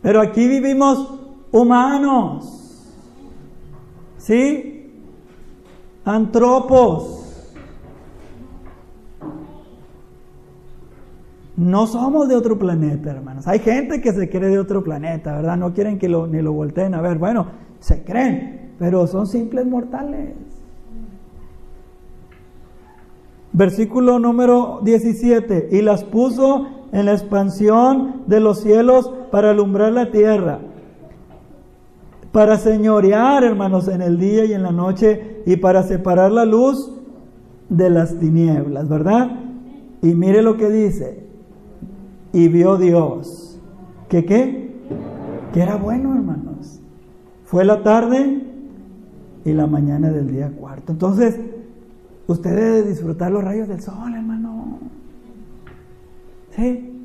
Pero 0.00 0.20
aquí 0.20 0.48
vivimos 0.48 1.20
humanos, 1.52 2.92
¿sí? 4.18 4.90
Antropos. 6.04 7.20
No 11.56 11.86
somos 11.86 12.28
de 12.28 12.34
otro 12.34 12.58
planeta, 12.58 13.12
hermanos. 13.12 13.46
Hay 13.46 13.60
gente 13.60 14.00
que 14.00 14.12
se 14.12 14.28
cree 14.28 14.50
de 14.50 14.58
otro 14.58 14.82
planeta, 14.82 15.36
¿verdad? 15.36 15.56
No 15.56 15.72
quieren 15.72 16.00
que 16.00 16.08
lo, 16.08 16.26
ni 16.26 16.42
lo 16.42 16.52
volteen 16.52 16.94
a 16.94 17.00
ver. 17.00 17.18
Bueno, 17.18 17.46
se 17.82 18.02
creen, 18.02 18.72
pero 18.78 19.06
son 19.06 19.26
simples 19.26 19.66
mortales. 19.66 20.34
Versículo 23.52 24.18
número 24.18 24.80
17. 24.82 25.68
Y 25.72 25.82
las 25.82 26.04
puso 26.04 26.68
en 26.92 27.04
la 27.04 27.12
expansión 27.12 28.22
de 28.26 28.40
los 28.40 28.60
cielos 28.60 29.12
para 29.30 29.50
alumbrar 29.50 29.92
la 29.92 30.10
tierra 30.10 30.60
para 32.32 32.56
señorear, 32.56 33.44
hermanos, 33.44 33.88
en 33.88 34.00
el 34.00 34.18
día 34.18 34.46
y 34.46 34.54
en 34.54 34.62
la 34.62 34.72
noche 34.72 35.42
y 35.44 35.56
para 35.56 35.82
separar 35.82 36.32
la 36.32 36.46
luz 36.46 36.90
de 37.68 37.90
las 37.90 38.18
tinieblas, 38.18 38.88
¿verdad? 38.88 39.38
Y 40.00 40.14
mire 40.14 40.42
lo 40.42 40.56
que 40.56 40.70
dice. 40.70 41.26
Y 42.32 42.48
vio 42.48 42.78
Dios. 42.78 43.60
¿Que 44.08 44.24
qué? 44.24 44.72
Que 45.52 45.60
era 45.60 45.76
bueno, 45.76 46.14
hermanos. 46.14 46.51
Fue 47.52 47.66
la 47.66 47.82
tarde 47.82 48.40
y 49.44 49.52
la 49.52 49.66
mañana 49.66 50.10
del 50.10 50.26
día 50.32 50.50
cuarto. 50.50 50.90
Entonces, 50.90 51.38
usted 52.26 52.50
debe 52.50 52.82
disfrutar 52.88 53.30
los 53.30 53.44
rayos 53.44 53.68
del 53.68 53.82
sol, 53.82 54.14
hermano. 54.14 54.78
¿Sí? 56.56 56.98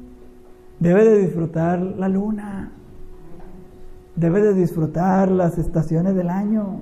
Debe 0.80 1.04
de 1.04 1.20
disfrutar 1.20 1.82
la 1.82 2.08
luna 2.08 2.72
debe 4.16 4.42
de 4.42 4.54
disfrutar 4.54 5.30
las 5.30 5.58
estaciones 5.58 6.16
del 6.16 6.30
año. 6.30 6.80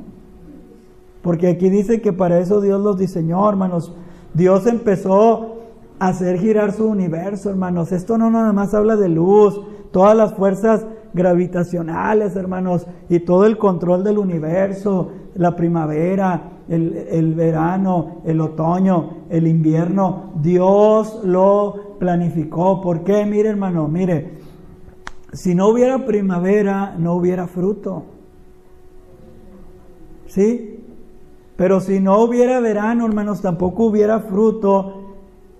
Porque 1.23 1.47
aquí 1.47 1.71
dice 1.71 2.01
que 2.01 2.13
para 2.13 2.37
eso 2.37 2.61
Dios 2.61 2.79
los 2.79 2.99
diseñó, 2.99 3.49
hermanos. 3.49 3.95
Dios 4.35 4.67
empezó 4.67 5.55
a 5.97 6.09
hacer 6.09 6.37
girar 6.37 6.71
su 6.71 6.85
universo, 6.85 7.49
hermanos. 7.49 7.91
Esto 7.91 8.19
no 8.19 8.29
nada 8.29 8.53
más 8.53 8.75
habla 8.75 8.95
de 8.95 9.09
luz, 9.09 9.59
todas 9.91 10.15
las 10.15 10.35
fuerzas 10.35 10.85
gravitacionales, 11.15 12.35
hermanos, 12.35 12.85
y 13.09 13.19
todo 13.21 13.45
el 13.45 13.57
control 13.57 14.03
del 14.03 14.17
universo, 14.17 15.11
la 15.35 15.55
primavera, 15.55 16.59
el, 16.67 17.07
el, 17.09 17.33
verano, 17.33 18.21
el 18.25 18.41
otoño, 18.41 19.25
el 19.29 19.47
invierno, 19.47 20.33
Dios 20.41 21.21
lo 21.23 21.97
planificó. 21.97 22.81
¿Por 22.81 23.03
qué? 23.03 23.25
Mire, 23.25 23.49
hermano, 23.49 23.87
mire, 23.87 24.33
si 25.31 25.55
no 25.55 25.69
hubiera 25.69 26.05
primavera, 26.05 26.95
no 26.97 27.13
hubiera 27.13 27.47
fruto. 27.47 28.03
¿Sí? 30.27 30.83
Pero 31.55 31.79
si 31.79 32.01
no 32.01 32.19
hubiera 32.19 32.59
verano, 32.59 33.05
hermanos, 33.05 33.41
tampoco 33.41 33.85
hubiera 33.85 34.19
fruto. 34.19 35.13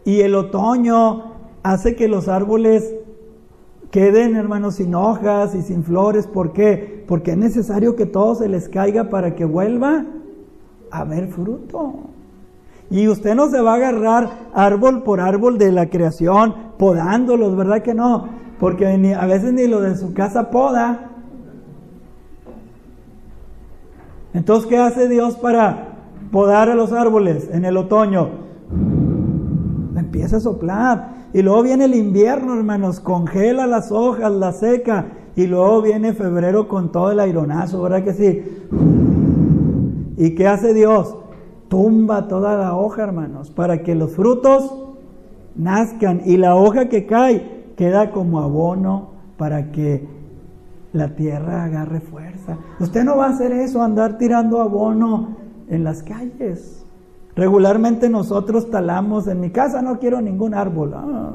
Y 0.04 0.20
el 0.20 0.36
otoño 0.36 1.32
hace 1.64 1.96
que 1.96 2.10
los 2.10 2.28
árboles 2.28 2.94
queden, 3.96 4.36
hermanos, 4.36 4.76
sin 4.76 4.94
hojas 4.94 5.56
y 5.56 5.62
sin 5.62 5.86
flores. 5.86 6.28
¿Por 6.28 6.52
qué? 6.52 7.06
Porque 7.08 7.32
es 7.32 7.38
necesario 7.38 7.96
que 7.96 8.06
todo 8.06 8.36
se 8.36 8.50
les 8.50 8.68
caiga 8.68 9.06
para 9.10 9.36
que 9.36 9.46
vuelva 9.46 10.04
a 10.92 11.00
haber 11.00 11.30
fruto. 11.30 11.94
Y 12.90 13.08
usted 13.08 13.36
no 13.36 13.50
se 13.50 13.62
va 13.62 13.72
a 13.72 13.76
agarrar 13.76 14.30
árbol 14.54 15.04
por 15.04 15.22
árbol 15.22 15.58
de 15.58 15.72
la 15.72 15.90
creación, 15.90 16.54
podándolos, 16.78 17.56
¿verdad 17.56 17.84
que 17.84 17.94
no? 17.94 18.44
porque 18.60 18.88
a 18.88 19.26
veces 19.26 19.54
ni 19.54 19.68
lo 19.68 19.82
de 19.82 19.96
su 19.96 20.14
casa 20.14 20.50
poda. 20.50 21.12
Entonces, 24.34 24.68
¿qué 24.70 24.78
hace 24.78 25.08
Dios 25.08 25.36
para 25.36 25.90
podar 26.32 26.70
a 26.70 26.76
los 26.76 26.92
árboles 26.92 27.50
en 27.52 27.66
el 27.66 27.78
otoño? 27.78 28.30
Empieza 29.96 30.38
a 30.38 30.40
soplar. 30.40 31.14
Y 31.36 31.42
luego 31.42 31.64
viene 31.64 31.84
el 31.84 31.96
invierno, 31.96 32.56
hermanos, 32.56 33.02
congela 33.02 33.68
las 33.68 33.92
hojas, 33.92 34.32
la 34.32 34.54
seca. 34.54 35.08
Y 35.36 35.48
luego 35.48 35.82
viene 35.82 36.14
febrero 36.14 36.70
con 36.70 36.94
todo 36.94 37.12
el 37.12 37.20
aironazo, 37.20 37.82
¿verdad 37.82 38.06
que 38.06 38.14
sí? 38.14 38.42
¿Y 40.16 40.34
qué 40.34 40.48
hace 40.48 40.74
Dios? 40.74 41.18
Tumba 41.68 42.30
toda 42.30 42.56
la 42.56 42.78
hoja, 42.78 43.04
hermanos, 43.04 43.52
para 43.52 43.84
que 43.84 43.96
los 43.96 44.14
frutos 44.14 44.94
nazcan. 45.58 46.22
Y 46.24 46.38
la 46.38 46.56
hoja 46.56 46.88
que 46.88 47.06
cae 47.06 47.66
queda 47.76 48.12
como 48.12 48.40
abono 48.40 49.10
para 49.36 49.74
que 49.74 50.08
la 50.94 51.16
tierra 51.16 51.66
agarre 51.66 52.00
fuerza. 52.00 52.60
Usted 52.80 53.04
no 53.04 53.18
va 53.18 53.26
a 53.26 53.32
hacer 53.32 53.52
eso, 53.52 53.84
andar 53.84 54.18
tirando 54.18 54.62
abono 54.62 55.36
en 55.68 55.84
las 55.84 56.02
calles. 56.02 56.85
Regularmente 57.36 58.10
nosotros 58.10 58.70
talamos, 58.70 59.28
en 59.28 59.42
mi 59.42 59.50
casa 59.50 59.82
no 59.82 60.00
quiero 60.00 60.22
ningún 60.22 60.54
árbol. 60.54 60.94
Ah. 60.96 61.34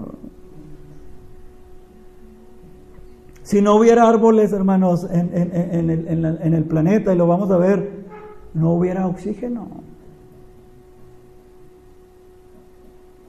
Si 3.43 3.61
no 3.61 3.75
hubiera 3.75 4.09
árboles, 4.09 4.53
hermanos, 4.53 5.07
en, 5.11 5.31
en 5.35 6.55
el 6.55 6.65
planeta, 6.65 7.13
y 7.13 7.17
lo 7.17 7.27
vamos 7.27 7.51
a 7.51 7.57
ver, 7.57 8.07
no 8.55 8.73
hubiera 8.73 9.07
oxígeno. 9.07 9.69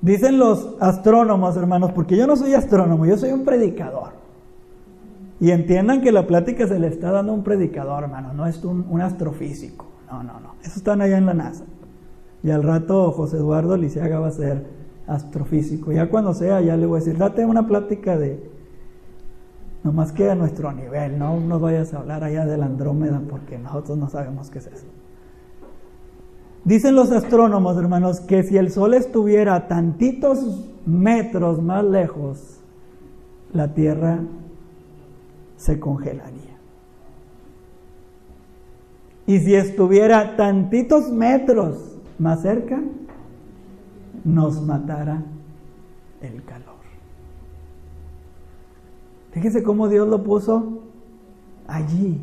Dicen 0.02 0.40
los 0.40 0.76
astrónomos, 0.80 1.56
hermanos, 1.58 1.92
porque 1.92 2.18
yo 2.18 2.26
no 2.26 2.36
soy 2.36 2.56
astrónomo, 2.56 3.06
yo 3.06 3.18
soy 3.18 3.32
un 3.32 3.46
predicador. 3.46 4.14
Y 5.40 5.52
entiendan 5.52 6.02
que 6.02 6.12
la 6.12 6.26
plática 6.26 6.68
se 6.68 6.80
le 6.80 6.88
está 6.88 7.12
dando 7.12 7.32
a 7.32 7.36
un 7.36 7.44
predicador, 7.44 8.04
hermano, 8.04 8.34
no 8.34 8.48
es 8.48 8.64
un, 8.64 9.02
astrofísico. 9.02 9.86
No, 10.10 10.24
no, 10.24 10.40
no. 10.40 10.56
Eso 10.64 10.78
están 10.78 11.02
allá 11.02 11.18
en 11.18 11.26
la 11.26 11.34
NASA. 11.34 11.66
Y 12.44 12.50
al 12.50 12.64
rato 12.64 13.12
José 13.12 13.38
Eduardo 13.38 13.78
Lisiaga 13.78 14.20
va 14.20 14.28
a 14.28 14.32
ser 14.32 14.66
astrofísico. 15.08 15.92
Ya 15.92 16.10
cuando 16.10 16.34
sea, 16.34 16.62
ya 16.62 16.76
le 16.76 16.86
voy 16.86 16.98
a 16.98 17.00
decir, 17.00 17.18
date 17.18 17.46
una 17.46 17.68
plática 17.68 18.18
de, 18.18 18.50
nomás 19.84 20.12
que 20.12 20.30
a 20.30 20.36
nuestro 20.36 20.72
nivel, 20.72 21.20
no 21.20 21.40
nos 21.40 21.62
vayas 21.62 21.94
a 21.94 22.00
hablar 22.00 22.24
allá 22.24 22.46
de 22.46 22.58
la 22.58 22.66
Andrómeda 22.66 23.22
porque 23.30 23.58
nosotros 23.58 23.98
no 23.98 24.10
sabemos 24.10 24.50
qué 24.50 24.60
es 24.60 24.68
eso. 24.68 24.86
Dicen 26.64 26.96
los 26.96 27.12
astrónomos, 27.12 27.78
hermanos, 27.78 28.20
que 28.22 28.44
si 28.44 28.58
el 28.58 28.72
Sol 28.72 28.94
estuviera 28.94 29.68
tantitos 29.68 30.70
metros 30.86 31.62
más 31.62 31.84
lejos, 31.84 32.60
la 33.52 33.74
Tierra 33.74 34.20
se 35.58 35.80
congelaría. 35.80 36.58
Y 39.26 39.40
si 39.40 39.56
estuviera 39.56 40.36
tantitos 40.36 41.12
metros 41.12 41.91
más 42.22 42.42
cerca, 42.42 42.80
nos 44.24 44.62
matara 44.62 45.24
el 46.22 46.44
calor. 46.44 46.76
Fíjese 49.32 49.64
cómo 49.64 49.90
Dios 49.90 50.08
lo 50.08 50.24
puso 50.24 50.84
allí. 51.68 52.22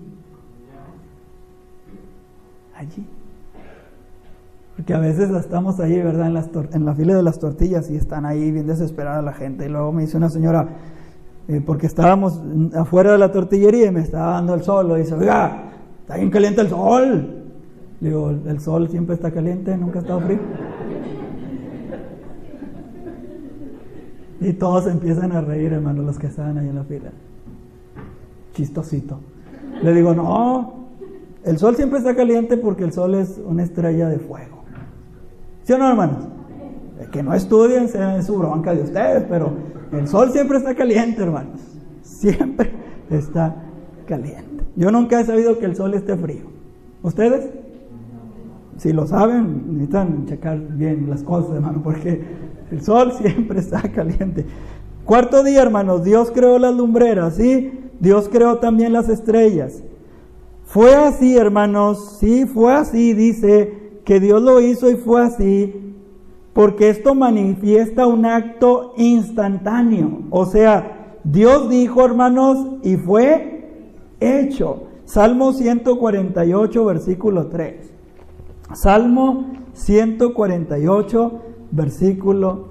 Allí. 2.76 3.04
Porque 4.76 4.94
a 4.94 5.00
veces 5.00 5.30
estamos 5.30 5.80
ahí, 5.80 6.00
¿verdad? 6.00 6.28
En, 6.28 6.34
las 6.34 6.48
en 6.72 6.84
la 6.84 6.94
fila 6.94 7.16
de 7.16 7.24
las 7.24 7.40
tortillas 7.40 7.90
y 7.90 7.96
están 7.96 8.24
ahí 8.24 8.52
bien 8.52 8.68
desesperada 8.68 9.20
la 9.20 9.32
gente. 9.32 9.66
Y 9.66 9.68
luego 9.68 9.90
me 9.90 10.02
dice 10.02 10.16
una 10.16 10.28
señora, 10.28 10.68
eh, 11.48 11.60
porque 11.60 11.88
estábamos 11.88 12.40
afuera 12.76 13.10
de 13.10 13.18
la 13.18 13.32
tortillería 13.32 13.86
y 13.86 13.90
me 13.90 14.02
estaba 14.02 14.34
dando 14.34 14.54
el 14.54 14.62
sol, 14.62 14.92
y 14.94 15.00
dice, 15.00 15.14
oiga, 15.14 15.72
está 16.02 16.14
bien 16.16 16.30
caliente 16.30 16.60
el 16.60 16.68
sol. 16.68 17.37
Le 18.00 18.08
digo, 18.10 18.30
el 18.30 18.60
sol 18.60 18.88
siempre 18.88 19.14
está 19.16 19.30
caliente, 19.30 19.76
nunca 19.76 19.98
ha 19.98 20.02
estado 20.02 20.20
frío. 20.20 20.38
Y 24.40 24.52
todos 24.52 24.86
empiezan 24.86 25.32
a 25.32 25.40
reír, 25.40 25.72
hermano, 25.72 26.02
los 26.02 26.18
que 26.18 26.28
estaban 26.28 26.58
ahí 26.58 26.68
en 26.68 26.76
la 26.76 26.84
fila. 26.84 27.10
Chistosito. 28.54 29.18
Le 29.82 29.92
digo, 29.92 30.14
no, 30.14 30.88
el 31.44 31.58
sol 31.58 31.74
siempre 31.74 31.98
está 31.98 32.14
caliente 32.14 32.56
porque 32.56 32.84
el 32.84 32.92
sol 32.92 33.14
es 33.14 33.40
una 33.44 33.64
estrella 33.64 34.08
de 34.08 34.18
fuego. 34.18 34.58
¿Sí 35.64 35.72
o 35.72 35.78
no, 35.78 35.88
hermanos? 35.88 36.28
Que 37.10 37.22
no 37.22 37.34
estudien, 37.34 37.88
sea 37.88 38.22
su 38.22 38.36
bronca 38.38 38.74
de 38.74 38.82
ustedes, 38.82 39.24
pero 39.28 39.52
el 39.92 40.06
sol 40.06 40.30
siempre 40.30 40.58
está 40.58 40.74
caliente, 40.74 41.22
hermanos. 41.22 41.60
Siempre 42.02 42.72
está 43.10 43.56
caliente. 44.06 44.64
Yo 44.76 44.90
nunca 44.90 45.20
he 45.20 45.24
sabido 45.24 45.58
que 45.58 45.66
el 45.66 45.74
sol 45.74 45.94
esté 45.94 46.16
frío. 46.16 46.44
¿Ustedes? 47.02 47.48
Si 48.78 48.92
lo 48.92 49.06
saben, 49.06 49.64
necesitan 49.72 50.26
checar 50.26 50.58
bien 50.58 51.10
las 51.10 51.22
cosas, 51.24 51.56
hermano, 51.56 51.82
porque 51.82 52.22
el 52.70 52.80
sol 52.80 53.12
siempre 53.18 53.58
está 53.58 53.82
caliente. 53.82 54.46
Cuarto 55.04 55.42
día, 55.42 55.62
hermanos, 55.62 56.04
Dios 56.04 56.30
creó 56.32 56.58
las 56.58 56.74
lumbreras, 56.74 57.36
¿sí? 57.36 57.72
Dios 57.98 58.28
creó 58.30 58.58
también 58.58 58.92
las 58.92 59.08
estrellas. 59.08 59.82
Fue 60.64 60.94
así, 60.94 61.36
hermanos, 61.36 62.18
sí, 62.20 62.46
fue 62.46 62.72
así, 62.74 63.14
dice 63.14 64.00
que 64.04 64.20
Dios 64.20 64.40
lo 64.42 64.60
hizo 64.60 64.90
y 64.90 64.96
fue 64.96 65.22
así, 65.22 65.94
porque 66.52 66.90
esto 66.90 67.14
manifiesta 67.14 68.06
un 68.06 68.26
acto 68.26 68.94
instantáneo. 68.96 70.22
O 70.30 70.46
sea, 70.46 71.16
Dios 71.24 71.68
dijo, 71.68 72.04
hermanos, 72.04 72.76
y 72.82 72.96
fue 72.96 73.94
hecho. 74.20 74.84
Salmo 75.04 75.52
148, 75.52 76.84
versículo 76.84 77.46
3. 77.48 77.97
Salmo 78.74 79.52
148, 79.74 81.42
versículo 81.70 82.68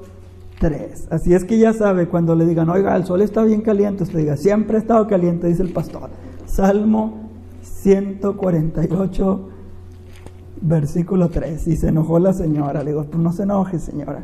3. 0.60 1.08
Así 1.12 1.34
es 1.34 1.44
que 1.46 1.58
ya 1.58 1.74
sabe, 1.74 2.08
cuando 2.08 2.36
le 2.36 2.46
digan, 2.46 2.70
oiga, 2.70 2.96
el 2.96 3.06
sol 3.06 3.22
está 3.22 3.44
bien 3.44 3.62
caliente, 3.62 4.04
usted 4.04 4.20
diga, 4.20 4.38
siempre 4.38 4.78
ha 4.78 4.80
estado 4.80 5.08
caliente, 5.08 5.48
dice 5.48 5.64
el 5.64 5.72
pastor. 5.74 6.10
Salmo 6.46 7.30
148, 7.62 9.50
versículo 10.62 11.30
3. 11.30 11.68
Y 11.68 11.76
se 11.78 11.90
enojó 11.90 12.20
la 12.20 12.34
señora. 12.34 12.84
Le 12.84 12.92
digo, 12.92 13.04
pues 13.06 13.22
no 13.22 13.32
se 13.32 13.44
enoje, 13.44 13.80
señora. 13.80 14.24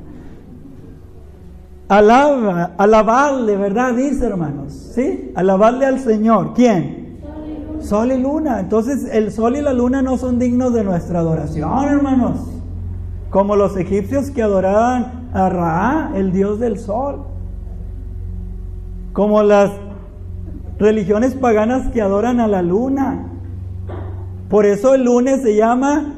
Alaba, 1.87 2.71
alabarle, 2.77 3.57
¿verdad? 3.57 3.93
Dice, 3.93 4.25
hermanos. 4.25 4.73
¿Sí? 4.73 5.31
Alabarle 5.35 5.85
al 5.85 5.99
Señor. 5.99 6.53
¿Quién? 6.53 7.02
Sol 7.83 8.13
y 8.13 8.17
luna. 8.17 8.61
Entonces, 8.61 9.09
el 9.11 9.31
sol 9.31 9.57
y 9.57 9.61
la 9.61 9.73
luna 9.73 10.01
no 10.01 10.17
son 10.17 10.39
dignos 10.39 10.73
de 10.73 10.85
nuestra 10.85 11.19
adoración, 11.19 11.83
hermanos. 11.83 12.39
Como 13.29 13.57
los 13.57 13.75
egipcios 13.75 14.31
que 14.31 14.41
adoraban 14.41 15.29
a 15.33 15.49
Ra, 15.49 16.11
el 16.15 16.31
dios 16.31 16.59
del 16.59 16.79
sol. 16.79 17.25
Como 19.11 19.43
las 19.43 19.71
religiones 20.79 21.35
paganas 21.35 21.91
que 21.91 22.01
adoran 22.01 22.39
a 22.39 22.47
la 22.47 22.61
luna. 22.61 23.27
Por 24.49 24.65
eso 24.65 24.93
el 24.93 25.03
lunes 25.03 25.41
se 25.41 25.55
llama 25.55 26.13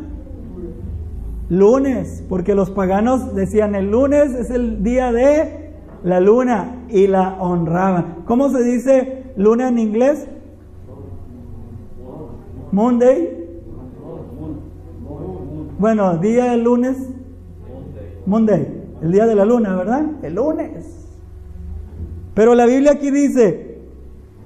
lunes, 1.49 2.23
porque 2.29 2.53
los 2.53 2.69
paganos 2.69 3.33
decían 3.33 3.75
el 3.75 3.91
lunes 3.91 4.33
es 4.33 4.49
el 4.49 4.83
día 4.83 5.11
de 5.11 5.71
la 6.03 6.19
luna 6.19 6.83
y 6.89 7.07
la 7.07 7.35
honraban. 7.39 8.23
¿Cómo 8.25 8.49
se 8.49 8.63
dice 8.63 9.23
luna 9.35 9.69
en 9.69 9.79
inglés? 9.79 10.27
Monday. 12.71 13.47
Bueno, 15.77 16.17
día 16.17 16.51
del 16.51 16.63
lunes. 16.63 16.97
Monday, 18.25 18.67
el 19.01 19.11
día 19.11 19.25
de 19.25 19.35
la 19.35 19.45
luna, 19.45 19.75
¿verdad? 19.75 20.03
El 20.23 20.35
lunes. 20.35 21.07
Pero 22.33 22.55
la 22.55 22.65
Biblia 22.65 22.93
aquí 22.93 23.11
dice, 23.11 23.65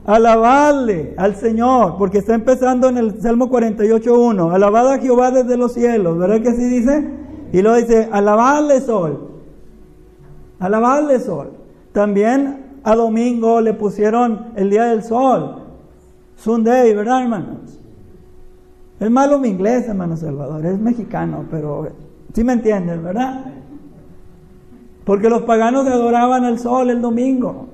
Alabarle 0.06 1.14
al 1.18 1.36
Señor, 1.36 1.98
porque 1.98 2.18
está 2.18 2.34
empezando 2.34 2.90
en 2.90 2.98
el 2.98 3.22
Salmo 3.22 3.50
48.1. 3.50 4.52
Alabad 4.52 4.94
a 4.94 4.98
Jehová 4.98 5.30
desde 5.30 5.56
los 5.56 5.74
cielos, 5.74 6.18
¿verdad 6.18 6.42
que 6.42 6.50
así 6.50 6.64
dice? 6.64 7.08
Y 7.54 7.62
luego 7.62 7.78
dice, 7.78 8.10
alabarle 8.12 8.82
sol. 8.82 9.30
Alabarle 10.60 11.20
sol. 11.20 11.52
También 11.92 12.80
a 12.84 12.96
domingo 12.96 13.62
le 13.62 13.74
pusieron 13.74 14.48
el 14.56 14.70
día 14.70 14.86
del 14.86 15.04
sol. 15.04 15.64
Sunday, 16.38 16.94
¿verdad, 16.96 17.22
hermanos? 17.22 17.79
Es 19.00 19.10
malo 19.10 19.40
mi 19.40 19.48
inglés, 19.48 19.88
hermano 19.88 20.18
Salvador, 20.18 20.66
es 20.66 20.78
mexicano, 20.78 21.46
pero 21.50 21.88
sí 22.34 22.44
me 22.44 22.54
entienden, 22.54 23.02
¿verdad? 23.02 23.46
Porque 25.06 25.30
los 25.30 25.44
paganos 25.44 25.88
adoraban 25.88 26.44
al 26.44 26.60
sol 26.60 26.90
el 26.90 27.02
domingo. 27.02 27.68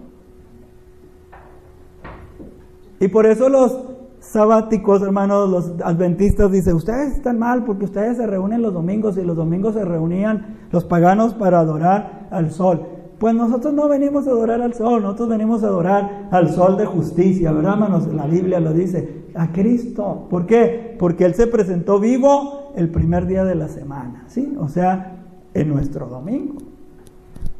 Y 3.00 3.08
por 3.08 3.26
eso 3.26 3.50
los 3.50 3.78
sabáticos, 4.20 5.02
hermanos, 5.02 5.50
los 5.50 5.74
adventistas 5.84 6.52
dicen, 6.52 6.76
ustedes 6.76 7.14
están 7.16 7.40
mal 7.40 7.64
porque 7.66 7.86
ustedes 7.86 8.18
se 8.18 8.28
reúnen 8.28 8.62
los 8.62 8.74
domingos 8.74 9.18
y 9.18 9.24
los 9.24 9.36
domingos 9.36 9.74
se 9.74 9.84
reunían 9.84 10.60
los 10.72 10.86
paganos 10.86 11.34
para 11.34 11.60
adorar 11.60 12.28
al 12.32 12.52
sol. 12.52 12.86
Pues 13.20 13.34
nosotros 13.34 13.74
no 13.74 13.88
venimos 13.88 14.28
a 14.28 14.32
adorar 14.32 14.62
al 14.62 14.74
sol, 14.74 15.02
nosotros 15.02 15.30
venimos 15.30 15.64
a 15.64 15.68
adorar 15.68 16.28
al 16.32 16.50
sol 16.52 16.78
de 16.78 16.86
justicia, 16.86 17.52
¿verdad, 17.52 17.74
hermanos? 17.74 18.08
La 18.14 18.28
Biblia 18.28 18.60
lo 18.60 18.74
dice, 18.74 19.25
a 19.36 19.52
Cristo. 19.52 20.28
¿Por 20.30 20.46
qué? 20.46 20.96
Porque 20.98 21.26
Él 21.26 21.36
se 21.36 21.48
presentó 21.48 22.00
vivo 22.00 22.72
el 22.76 22.90
primer 22.90 23.28
día 23.28 23.44
de 23.44 23.56
la 23.56 23.68
semana, 23.68 24.26
¿sí? 24.28 24.56
O 24.60 24.68
sea, 24.68 25.18
en 25.54 25.70
nuestro 25.70 26.08
domingo. 26.08 26.56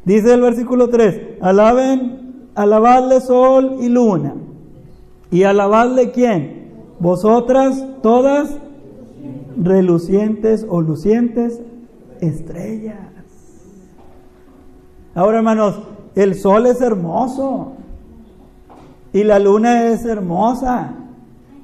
Dice 0.04 0.34
el 0.34 0.40
versículo 0.40 0.88
3, 0.88 1.38
alaben, 1.40 2.48
alabadle 2.54 3.20
sol 3.20 3.78
y 3.80 3.88
luna 3.88 4.34
¿Y 5.30 5.42
alabadle 5.42 6.12
quién? 6.12 6.70
Vosotras 7.00 7.84
todas 8.02 8.56
relucientes 9.56 10.64
o 10.68 10.80
lucientes 10.80 11.60
estrellas. 12.20 12.96
Ahora 15.14 15.38
hermanos, 15.38 15.80
el 16.14 16.34
sol 16.36 16.66
es 16.66 16.80
hermoso 16.80 17.72
y 19.12 19.24
la 19.24 19.38
luna 19.38 19.88
es 19.88 20.04
hermosa 20.04 20.94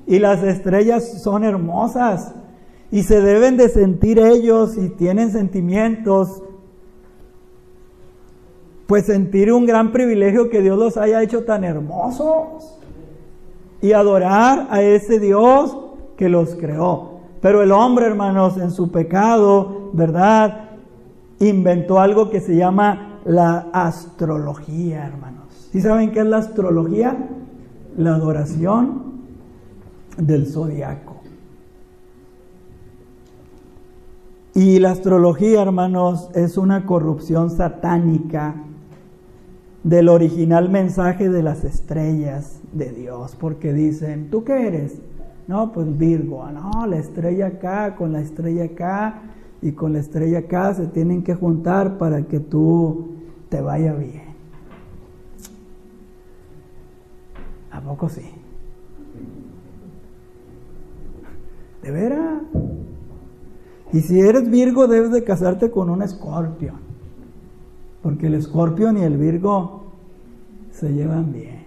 y 0.06 0.18
las 0.18 0.42
estrellas 0.42 1.22
son 1.22 1.44
hermosas 1.44 2.34
Y 2.90 3.04
se 3.04 3.20
deben 3.20 3.56
de 3.56 3.68
sentir 3.68 4.18
ellos 4.18 4.76
y 4.76 4.90
tienen 4.90 5.30
sentimientos, 5.30 6.42
pues 8.86 9.06
sentir 9.06 9.50
un 9.50 9.64
gran 9.64 9.92
privilegio 9.92 10.50
que 10.50 10.60
Dios 10.60 10.78
los 10.78 10.96
haya 10.98 11.22
hecho 11.22 11.44
tan 11.44 11.64
hermosos 11.64 12.78
y 13.80 13.92
adorar 13.92 14.68
a 14.70 14.82
ese 14.82 15.18
Dios 15.18 15.76
que 16.18 16.28
los 16.28 16.54
creó. 16.56 17.20
Pero 17.40 17.62
el 17.62 17.72
hombre, 17.72 18.06
hermanos, 18.06 18.58
en 18.58 18.70
su 18.70 18.92
pecado, 18.92 19.90
¿verdad? 19.94 20.68
Inventó 21.40 21.98
algo 21.98 22.28
que 22.28 22.40
se 22.40 22.54
llama 22.54 23.20
la 23.24 23.70
astrología, 23.72 25.06
hermanos. 25.06 25.68
¿Sí 25.72 25.80
saben 25.80 26.12
qué 26.12 26.20
es 26.20 26.26
la 26.26 26.36
astrología? 26.36 27.16
La 27.96 28.16
adoración 28.16 29.12
del 30.16 30.46
zodiaco. 30.46 31.22
Y 34.55 34.79
la 34.81 34.90
astrología, 34.90 35.62
hermanos, 35.62 36.29
es 36.35 36.59
una 36.59 36.85
corrupción 36.85 37.51
satánica 37.51 38.55
del 39.83 40.09
original 40.09 40.68
mensaje 40.68 41.31
de 41.31 41.42
las 41.42 41.64
estrellas 41.64 42.61
de 42.72 42.92
Dios, 42.92 43.35
porque 43.38 43.72
dicen, 43.72 44.31
¿tú 44.31 44.44
qué 44.44 44.66
eres? 44.66 45.01
No, 45.48 45.72
pues 45.72 45.96
Virgo, 45.98 46.46
no, 46.51 46.87
la 46.87 46.98
estrella 46.98 47.46
acá 47.46 47.96
con 47.96 48.12
la 48.12 48.20
estrella 48.20 48.64
acá 48.64 49.22
y 49.61 49.72
con 49.72 49.94
la 49.94 50.01
estrella 50.01 50.40
acá 50.40 50.75
se 50.75 50.87
tienen 50.87 51.22
que 51.22 51.35
juntar 51.35 51.98
para 51.98 52.22
que 52.22 52.38
tú 52.38 53.16
te 53.48 53.61
vaya 53.61 53.94
bien. 53.94 54.33
¿A 57.70 57.81
poco 57.81 58.09
sí? 58.09 58.41
¿De 61.82 61.90
veras? 61.90 62.42
Y 63.92 64.00
si 64.00 64.20
eres 64.20 64.48
Virgo 64.48 64.86
debes 64.86 65.10
de 65.10 65.24
casarte 65.24 65.70
con 65.70 65.90
un 65.90 66.02
escorpio. 66.02 66.74
Porque 68.02 68.28
el 68.28 68.34
escorpión 68.34 68.96
y 68.96 69.02
el 69.02 69.18
Virgo 69.18 69.92
se 70.70 70.92
llevan 70.92 71.32
bien. 71.32 71.62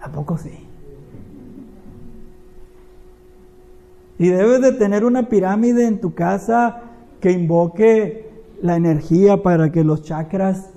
¿A 0.00 0.10
poco 0.10 0.36
sí? 0.36 0.50
Y 4.18 4.28
debes 4.28 4.60
de 4.60 4.72
tener 4.72 5.04
una 5.04 5.28
pirámide 5.28 5.86
en 5.86 6.00
tu 6.00 6.14
casa 6.14 6.82
que 7.20 7.32
invoque 7.32 8.30
la 8.60 8.76
energía 8.76 9.42
para 9.42 9.70
que 9.72 9.84
los 9.84 10.02
chakras 10.02 10.70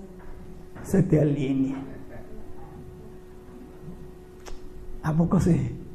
se 0.84 1.04
te 1.04 1.20
alineen. 1.20 1.88
¿A 5.04 5.14
poco 5.14 5.40
sí? 5.40 5.87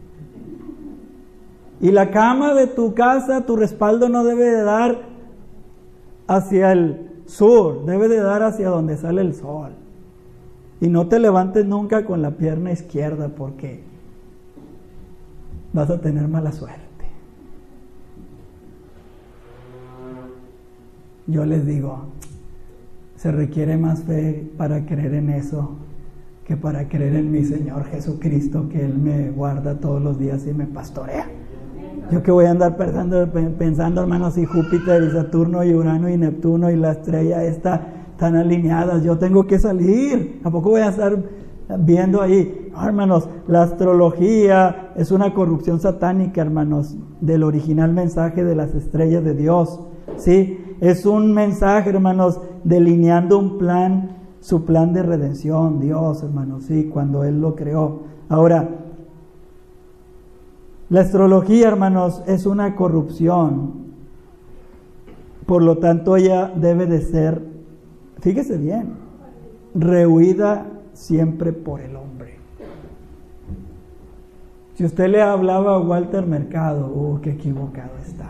Y 1.82 1.90
la 1.90 2.12
cama 2.12 2.54
de 2.54 2.68
tu 2.68 2.94
casa, 2.94 3.44
tu 3.44 3.56
respaldo 3.56 4.08
no 4.08 4.22
debe 4.22 4.44
de 4.44 4.62
dar 4.62 5.02
hacia 6.28 6.70
el 6.70 7.10
sur, 7.26 7.84
debe 7.84 8.06
de 8.06 8.20
dar 8.20 8.44
hacia 8.44 8.68
donde 8.68 8.96
sale 8.96 9.20
el 9.20 9.34
sol. 9.34 9.72
Y 10.80 10.88
no 10.88 11.08
te 11.08 11.18
levantes 11.18 11.66
nunca 11.66 12.04
con 12.04 12.22
la 12.22 12.30
pierna 12.30 12.70
izquierda 12.70 13.30
porque 13.30 13.82
vas 15.72 15.90
a 15.90 16.00
tener 16.00 16.28
mala 16.28 16.52
suerte. 16.52 16.80
Yo 21.26 21.44
les 21.44 21.66
digo, 21.66 22.04
se 23.16 23.32
requiere 23.32 23.76
más 23.76 24.04
fe 24.04 24.48
para 24.56 24.86
creer 24.86 25.14
en 25.14 25.30
eso 25.30 25.70
que 26.44 26.56
para 26.56 26.88
creer 26.88 27.16
en 27.16 27.32
mi 27.32 27.44
Señor 27.44 27.86
Jesucristo, 27.86 28.68
que 28.68 28.84
Él 28.84 28.98
me 28.98 29.30
guarda 29.30 29.80
todos 29.80 30.00
los 30.00 30.16
días 30.16 30.46
y 30.46 30.54
me 30.54 30.66
pastorea. 30.66 31.41
Yo 32.10 32.22
que 32.22 32.30
voy 32.30 32.44
a 32.44 32.50
andar 32.50 32.76
pensando, 32.76 33.28
pensando, 33.58 34.02
hermanos, 34.02 34.34
si 34.34 34.44
Júpiter 34.44 35.02
y 35.04 35.10
Saturno 35.10 35.64
y 35.64 35.74
Urano 35.74 36.08
y 36.08 36.16
Neptuno 36.16 36.70
y 36.70 36.76
la 36.76 36.92
estrella 36.92 37.44
está 37.44 37.86
tan 38.18 38.36
alineadas, 38.36 39.02
yo 39.02 39.18
tengo 39.18 39.46
que 39.46 39.58
salir. 39.58 40.40
¿A 40.44 40.50
poco 40.50 40.70
voy 40.70 40.82
a 40.82 40.88
estar 40.88 41.18
viendo 41.78 42.20
ahí? 42.20 42.70
hermanos, 42.80 43.28
la 43.48 43.62
astrología 43.62 44.92
es 44.96 45.10
una 45.10 45.34
corrupción 45.34 45.80
satánica, 45.80 46.40
hermanos, 46.40 46.96
del 47.20 47.42
original 47.42 47.92
mensaje 47.92 48.44
de 48.44 48.54
las 48.54 48.74
estrellas 48.74 49.24
de 49.24 49.34
Dios. 49.34 49.80
¿Sí? 50.16 50.76
Es 50.80 51.06
un 51.06 51.32
mensaje, 51.32 51.90
hermanos, 51.90 52.40
delineando 52.64 53.38
un 53.38 53.58
plan, 53.58 54.16
su 54.40 54.64
plan 54.64 54.92
de 54.92 55.02
redención, 55.02 55.80
Dios, 55.80 56.22
hermanos, 56.22 56.64
sí, 56.64 56.90
cuando 56.92 57.24
Él 57.24 57.40
lo 57.40 57.54
creó. 57.54 58.02
Ahora, 58.28 58.81
la 60.92 61.00
astrología, 61.00 61.68
hermanos, 61.68 62.22
es 62.26 62.44
una 62.44 62.76
corrupción. 62.76 63.94
Por 65.46 65.62
lo 65.62 65.78
tanto, 65.78 66.18
ella 66.18 66.52
debe 66.54 66.84
de 66.84 67.00
ser, 67.00 67.40
fíjese 68.20 68.58
bien, 68.58 68.90
rehuida 69.74 70.66
siempre 70.92 71.54
por 71.54 71.80
el 71.80 71.96
hombre. 71.96 72.34
Si 74.74 74.84
usted 74.84 75.08
le 75.08 75.22
hablaba 75.22 75.76
a 75.76 75.78
Walter 75.78 76.26
Mercado, 76.26 76.92
oh, 76.94 77.20
qué 77.22 77.30
equivocado 77.30 77.92
está. 78.06 78.28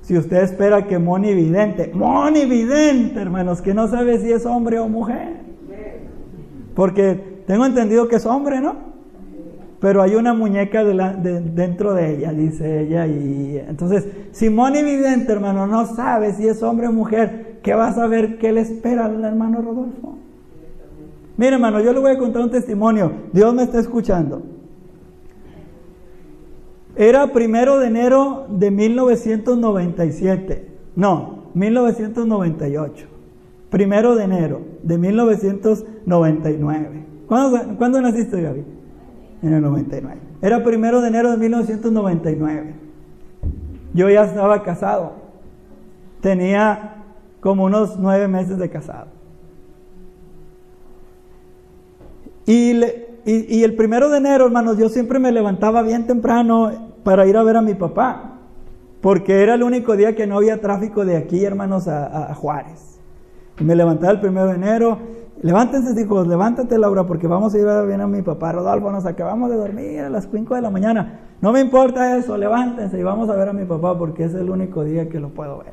Si 0.00 0.18
usted 0.18 0.42
espera 0.42 0.84
que 0.84 0.98
Moni 0.98 1.32
Vidente, 1.32 1.92
Moni 1.94 2.44
Vidente, 2.44 3.20
hermanos, 3.20 3.62
que 3.62 3.72
no 3.72 3.86
sabe 3.86 4.18
si 4.18 4.32
es 4.32 4.44
hombre 4.46 4.80
o 4.80 4.88
mujer. 4.88 5.36
Porque 6.74 7.42
tengo 7.46 7.64
entendido 7.64 8.08
que 8.08 8.16
es 8.16 8.26
hombre, 8.26 8.60
¿no? 8.60 8.87
Pero 9.80 10.02
hay 10.02 10.16
una 10.16 10.34
muñeca 10.34 10.84
dentro 10.84 11.94
de 11.94 12.16
ella, 12.16 12.32
dice 12.32 12.82
ella. 12.82 13.06
Y 13.06 13.62
entonces, 13.68 14.08
Simón 14.32 14.74
Evidente, 14.74 15.30
hermano, 15.32 15.66
no 15.66 15.86
sabe 15.94 16.32
si 16.32 16.48
es 16.48 16.62
hombre 16.62 16.88
o 16.88 16.92
mujer, 16.92 17.58
¿qué 17.62 17.74
va 17.74 17.88
a 17.88 17.94
saber 17.94 18.38
qué 18.38 18.52
le 18.52 18.62
espera 18.62 19.04
al 19.06 19.24
hermano 19.24 19.62
Rodolfo? 19.62 20.16
Mire, 21.36 21.54
hermano, 21.54 21.80
yo 21.80 21.92
le 21.92 22.00
voy 22.00 22.10
a 22.10 22.18
contar 22.18 22.42
un 22.42 22.50
testimonio. 22.50 23.12
Dios 23.32 23.54
me 23.54 23.62
está 23.62 23.78
escuchando. 23.78 24.42
Era 26.96 27.32
primero 27.32 27.78
de 27.78 27.86
enero 27.86 28.46
de 28.48 28.72
1997. 28.72 30.66
No, 30.96 31.44
1998. 31.54 33.06
Primero 33.70 34.16
de 34.16 34.24
enero 34.24 34.62
de 34.82 34.98
1999. 34.98 37.04
¿Cuándo, 37.28 37.76
¿cuándo 37.76 38.00
naciste, 38.00 38.42
Gaby? 38.42 38.77
En 39.42 39.52
el 39.52 39.62
99. 39.62 40.20
Era 40.42 40.62
primero 40.62 41.00
de 41.00 41.08
enero 41.08 41.30
de 41.30 41.36
1999. 41.36 42.74
Yo 43.94 44.08
ya 44.10 44.24
estaba 44.24 44.62
casado. 44.62 45.12
Tenía 46.20 47.04
como 47.40 47.64
unos 47.64 47.98
nueve 47.98 48.28
meses 48.28 48.58
de 48.58 48.68
casado. 48.68 49.06
Y, 52.46 52.80
y, 53.26 53.62
el 53.62 53.74
primero 53.76 54.08
de 54.08 54.18
enero, 54.18 54.46
hermanos, 54.46 54.78
yo 54.78 54.88
siempre 54.88 55.18
me 55.18 55.30
levantaba 55.30 55.82
bien 55.82 56.06
temprano 56.06 56.92
para 57.04 57.26
ir 57.26 57.36
a 57.36 57.42
ver 57.42 57.56
a 57.56 57.62
mi 57.62 57.74
papá. 57.74 58.38
Porque 59.02 59.42
era 59.42 59.54
el 59.54 59.62
único 59.62 59.96
día 59.96 60.16
que 60.16 60.26
no 60.26 60.38
había 60.38 60.60
tráfico 60.60 61.04
de 61.04 61.16
aquí, 61.16 61.44
hermanos, 61.44 61.88
a, 61.88 62.30
a 62.30 62.34
Juárez. 62.34 62.98
Me 63.60 63.76
levantaba 63.76 64.12
el 64.12 64.20
primero 64.20 64.46
de 64.46 64.54
enero 64.54 64.98
Levántense, 65.40 66.00
hijos, 66.00 66.26
levántate, 66.26 66.78
Laura, 66.78 67.06
porque 67.06 67.28
vamos 67.28 67.54
a 67.54 67.58
ir 67.58 67.68
a 67.68 67.82
ver 67.82 68.00
a 68.00 68.08
mi 68.08 68.22
papá. 68.22 68.50
Rodolfo, 68.52 68.90
nos 68.90 69.06
acabamos 69.06 69.50
de 69.50 69.56
dormir 69.56 70.00
a 70.00 70.10
las 70.10 70.28
5 70.30 70.56
de 70.56 70.62
la 70.62 70.70
mañana. 70.70 71.20
No 71.40 71.52
me 71.52 71.60
importa 71.60 72.16
eso, 72.16 72.36
levántense 72.36 72.98
y 72.98 73.04
vamos 73.04 73.28
a 73.30 73.36
ver 73.36 73.48
a 73.48 73.52
mi 73.52 73.64
papá 73.64 73.96
porque 73.96 74.24
es 74.24 74.34
el 74.34 74.50
único 74.50 74.82
día 74.82 75.08
que 75.08 75.20
lo 75.20 75.28
puedo 75.28 75.58
ver. 75.58 75.72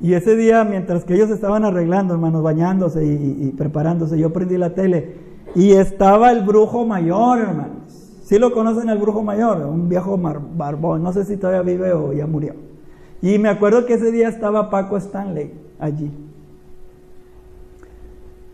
Y 0.00 0.14
ese 0.14 0.34
día, 0.34 0.64
mientras 0.64 1.04
que 1.04 1.14
ellos 1.14 1.28
estaban 1.28 1.64
arreglando, 1.64 2.14
hermanos, 2.14 2.42
bañándose 2.42 3.04
y, 3.04 3.52
preparándose, 3.56 4.18
yo 4.18 4.32
prendí 4.32 4.56
la 4.56 4.70
tele 4.70 5.16
y 5.54 5.72
estaba 5.72 6.32
el 6.32 6.42
brujo 6.42 6.86
mayor, 6.86 7.40
hermanos. 7.40 7.84
¿Sí 8.22 8.38
lo 8.38 8.52
conocen 8.52 8.88
el 8.88 8.96
brujo 8.96 9.22
mayor? 9.22 9.58
Un 9.66 9.90
viejo 9.90 10.18
barbón, 10.18 11.02
no 11.02 11.12
sé 11.12 11.26
si 11.26 11.36
todavía 11.36 11.60
vive 11.60 11.92
o 11.92 12.14
ya 12.14 12.26
murió. 12.26 12.54
Y 13.20 13.38
me 13.38 13.50
acuerdo 13.50 13.84
que 13.84 13.94
ese 13.94 14.10
día 14.10 14.28
estaba 14.28 14.70
Paco 14.70 14.96
Stanley 14.96 15.52
allí. 15.78 16.10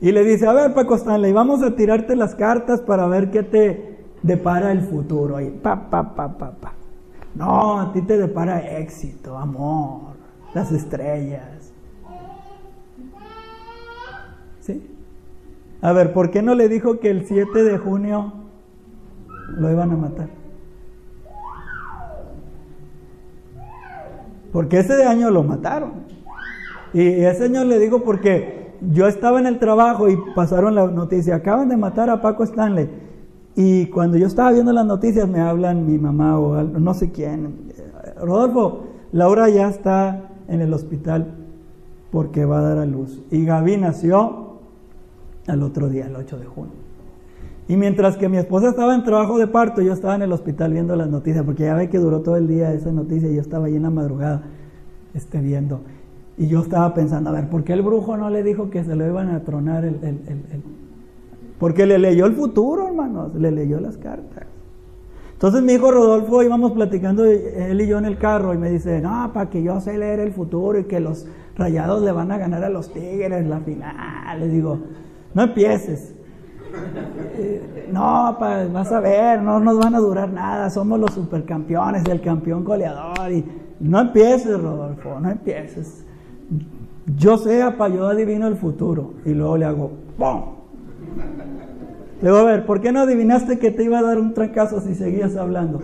Y 0.00 0.12
le 0.12 0.24
dice, 0.24 0.46
a 0.46 0.52
ver 0.52 0.72
Paco 0.72 0.94
Stanley, 0.94 1.32
vamos 1.32 1.62
a 1.62 1.76
tirarte 1.76 2.16
las 2.16 2.34
cartas 2.34 2.80
para 2.80 3.06
ver 3.06 3.30
qué 3.30 3.42
te 3.42 3.98
depara 4.22 4.72
el 4.72 4.80
futuro. 4.80 5.40
Y 5.40 5.50
pa, 5.50 5.90
pa, 5.90 6.14
pa, 6.14 6.38
pa, 6.38 6.52
pa. 6.52 6.72
No, 7.34 7.80
a 7.80 7.92
ti 7.92 8.02
te 8.02 8.16
depara 8.16 8.78
éxito, 8.78 9.36
amor, 9.36 10.14
las 10.54 10.72
estrellas. 10.72 11.72
¿Sí? 14.60 14.90
A 15.82 15.92
ver, 15.92 16.12
¿por 16.12 16.30
qué 16.30 16.42
no 16.42 16.54
le 16.54 16.68
dijo 16.68 16.98
que 16.98 17.10
el 17.10 17.26
7 17.26 17.62
de 17.62 17.78
junio 17.78 18.32
lo 19.48 19.70
iban 19.70 19.92
a 19.92 19.96
matar? 19.96 20.28
Porque 24.52 24.80
ese 24.80 25.04
año 25.04 25.30
lo 25.30 25.42
mataron. 25.42 25.92
Y 26.92 27.06
ese 27.24 27.44
año 27.44 27.64
le 27.64 27.78
digo 27.78 28.02
porque 28.02 28.59
yo 28.80 29.06
estaba 29.06 29.38
en 29.38 29.46
el 29.46 29.58
trabajo 29.58 30.08
y 30.08 30.18
pasaron 30.34 30.74
la 30.74 30.86
noticia, 30.86 31.36
acaban 31.36 31.68
de 31.68 31.76
matar 31.76 32.10
a 32.10 32.22
Paco 32.22 32.44
Stanley. 32.44 32.88
Y 33.56 33.86
cuando 33.86 34.16
yo 34.16 34.26
estaba 34.26 34.52
viendo 34.52 34.72
las 34.72 34.86
noticias 34.86 35.28
me 35.28 35.40
hablan 35.40 35.86
mi 35.86 35.98
mamá 35.98 36.38
o 36.38 36.62
no 36.62 36.94
sé 36.94 37.10
quién. 37.10 37.72
Rodolfo, 38.20 38.84
Laura 39.12 39.48
ya 39.48 39.68
está 39.68 40.30
en 40.48 40.60
el 40.60 40.72
hospital 40.72 41.34
porque 42.10 42.44
va 42.44 42.60
a 42.60 42.62
dar 42.62 42.78
a 42.78 42.86
luz. 42.86 43.22
Y 43.30 43.44
Gaby 43.44 43.76
nació 43.76 44.58
al 45.46 45.62
otro 45.62 45.88
día, 45.88 46.06
el 46.06 46.16
8 46.16 46.38
de 46.38 46.46
junio. 46.46 46.72
Y 47.68 47.76
mientras 47.76 48.16
que 48.16 48.28
mi 48.28 48.36
esposa 48.36 48.70
estaba 48.70 48.94
en 48.94 49.04
trabajo 49.04 49.38
de 49.38 49.46
parto, 49.46 49.80
yo 49.80 49.92
estaba 49.92 50.16
en 50.16 50.22
el 50.22 50.32
hospital 50.32 50.72
viendo 50.72 50.96
las 50.96 51.08
noticias, 51.08 51.44
porque 51.44 51.64
ya 51.64 51.74
ve 51.74 51.88
que 51.88 51.98
duró 51.98 52.20
todo 52.20 52.36
el 52.36 52.48
día 52.48 52.72
esa 52.72 52.90
noticia 52.90 53.30
y 53.30 53.36
yo 53.36 53.40
estaba 53.40 53.66
ahí 53.66 53.76
en 53.76 53.84
la 53.84 53.90
madrugada 53.90 54.42
este, 55.14 55.40
viendo. 55.40 55.80
Y 56.40 56.46
yo 56.46 56.60
estaba 56.60 56.94
pensando, 56.94 57.28
a 57.28 57.34
ver, 57.34 57.50
¿por 57.50 57.64
qué 57.64 57.74
el 57.74 57.82
brujo 57.82 58.16
no 58.16 58.30
le 58.30 58.42
dijo 58.42 58.70
que 58.70 58.82
se 58.82 58.96
lo 58.96 59.06
iban 59.06 59.28
a 59.28 59.40
tronar 59.40 59.84
el, 59.84 59.96
el, 59.96 60.20
el, 60.26 60.62
Porque 61.58 61.84
le 61.84 61.98
leyó 61.98 62.24
el 62.24 62.32
futuro, 62.32 62.88
hermanos, 62.88 63.34
le 63.34 63.50
leyó 63.50 63.78
las 63.78 63.98
cartas. 63.98 64.46
Entonces 65.34 65.62
mi 65.62 65.74
hijo 65.74 65.90
Rodolfo 65.90 66.42
íbamos 66.42 66.72
platicando 66.72 67.26
él 67.26 67.78
y 67.78 67.86
yo 67.86 67.98
en 67.98 68.06
el 68.06 68.16
carro 68.16 68.54
y 68.54 68.56
me 68.56 68.70
dice, 68.70 69.02
no, 69.02 69.30
para 69.34 69.50
que 69.50 69.62
yo 69.62 69.82
sé 69.82 69.98
leer 69.98 70.18
el 70.18 70.32
futuro 70.32 70.78
y 70.78 70.84
que 70.84 70.98
los 70.98 71.26
rayados 71.56 72.00
le 72.00 72.10
van 72.10 72.32
a 72.32 72.38
ganar 72.38 72.64
a 72.64 72.70
los 72.70 72.90
tigres 72.90 73.46
la 73.46 73.60
final. 73.60 74.40
Le 74.40 74.48
digo, 74.48 74.78
no 75.34 75.42
empieces. 75.42 76.14
No, 77.92 78.34
pa, 78.40 78.64
vas 78.64 78.90
a 78.92 79.00
ver, 79.00 79.42
no 79.42 79.60
nos 79.60 79.76
van 79.76 79.94
a 79.94 79.98
durar 79.98 80.30
nada, 80.30 80.70
somos 80.70 80.98
los 80.98 81.12
supercampeones, 81.12 82.02
el 82.08 82.22
campeón 82.22 82.64
goleador. 82.64 83.30
Y 83.30 83.44
no 83.80 84.00
empieces, 84.00 84.58
Rodolfo, 84.58 85.20
no 85.20 85.30
empieces. 85.30 86.06
Yo 87.16 87.38
sé, 87.38 87.62
pa, 87.76 87.88
yo 87.88 88.06
adivino 88.06 88.46
el 88.46 88.56
futuro. 88.56 89.14
Y 89.24 89.30
luego 89.30 89.56
le 89.56 89.64
hago, 89.64 89.90
¡pum! 90.16 90.42
Le 92.20 92.28
digo, 92.28 92.36
a 92.36 92.44
ver, 92.44 92.66
¿por 92.66 92.80
qué 92.80 92.92
no 92.92 93.00
adivinaste 93.00 93.58
que 93.58 93.70
te 93.70 93.84
iba 93.84 93.98
a 93.98 94.02
dar 94.02 94.18
un 94.18 94.34
trancazo 94.34 94.80
si 94.80 94.94
seguías 94.94 95.36
hablando? 95.36 95.80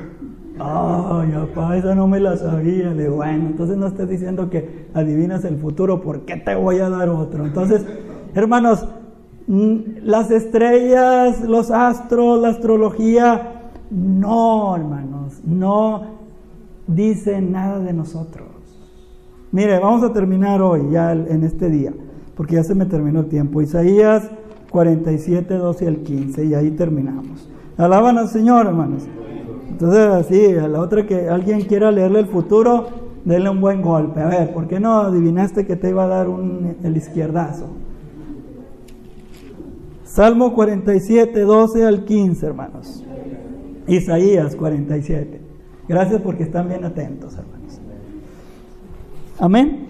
Ay, 0.59 1.33
papá, 1.33 1.77
esa 1.77 1.95
no 1.95 2.09
me 2.09 2.21
la 2.21 2.37
sabía. 2.37 2.93
Le 2.93 3.05
digo, 3.05 3.17
bueno, 3.17 3.47
entonces 3.47 3.77
no 3.77 3.87
estés 3.87 4.09
diciendo 4.09 4.51
que 4.51 4.87
adivinas 4.95 5.45
el 5.45 5.57
futuro, 5.57 6.01
¿por 6.03 6.21
qué 6.23 6.37
te 6.37 6.55
voy 6.55 6.79
a 6.79 6.89
dar 6.89 7.09
otro? 7.09 7.45
Entonces, 7.45 7.85
hermanos, 8.35 8.87
mm, 9.47 9.77
las 10.03 10.31
estrellas, 10.31 11.41
los 11.41 11.71
astros, 11.71 12.41
la 12.41 12.49
astrología, 12.49 13.71
no, 13.91 14.77
hermanos, 14.77 15.41
no 15.45 16.03
dicen 16.87 17.53
nada 17.53 17.79
de 17.79 17.93
nosotros. 17.93 18.56
Mire, 19.57 19.79
vamos 19.79 20.03
a 20.03 20.13
terminar 20.13 20.61
hoy, 20.61 20.91
ya 20.91 21.13
en 21.13 21.43
este 21.43 21.71
día, 21.71 21.91
porque 22.35 22.57
ya 22.57 22.63
se 22.63 22.75
me 22.75 22.85
terminó 22.85 23.21
el 23.21 23.27
tiempo. 23.29 23.63
Isaías 23.63 24.29
47, 24.69 25.55
12 25.55 25.89
al 25.89 25.97
15, 25.97 26.45
y 26.45 26.53
ahí 26.53 26.73
terminamos. 26.73 27.49
Alaban 27.79 28.19
al 28.19 28.29
Señor, 28.29 28.67
hermanos. 28.67 29.05
Entonces, 29.71 30.09
así, 30.09 30.45
a 30.57 30.69
la 30.69 30.79
otra 30.79 31.07
que 31.07 31.31
alguien 31.31 31.63
quiera 31.63 31.91
leerle 31.91 32.19
el 32.19 32.27
futuro, 32.27 32.89
denle 33.25 33.49
un 33.49 33.63
buen 33.63 33.81
golpe. 33.81 34.21
A 34.21 34.27
ver, 34.27 34.53
¿por 34.53 34.69
qué 34.69 34.79
no 34.79 35.01
adivinaste 35.01 35.65
que 35.65 35.75
te 35.75 35.89
iba 35.89 36.05
a 36.05 36.09
dar 36.09 36.29
un, 36.29 36.77
el 36.83 36.95
izquierdazo? 36.95 37.65
Salmo 40.05 40.53
47, 40.53 41.41
12 41.41 41.87
al 41.87 42.05
15, 42.05 42.47
hermanos. 42.47 43.03
Isaías 43.89 44.55
47. 44.55 45.41
Gracias 45.89 46.21
porque 46.21 46.43
están 46.43 46.69
bien 46.69 46.85
atentos, 46.85 47.39
hermanos. 47.39 47.81
Amén. 49.39 49.87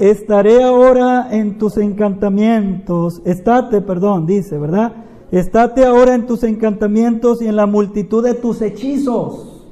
Estaré 0.00 0.62
ahora 0.62 1.28
en 1.30 1.58
tus 1.58 1.76
encantamientos. 1.76 3.20
Estate, 3.24 3.80
perdón, 3.80 4.26
dice, 4.26 4.58
¿verdad? 4.58 4.92
Estate 5.30 5.84
ahora 5.84 6.14
en 6.14 6.26
tus 6.26 6.42
encantamientos 6.44 7.42
y 7.42 7.48
en 7.48 7.56
la 7.56 7.66
multitud 7.66 8.24
de 8.24 8.34
tus 8.34 8.62
hechizos, 8.62 9.66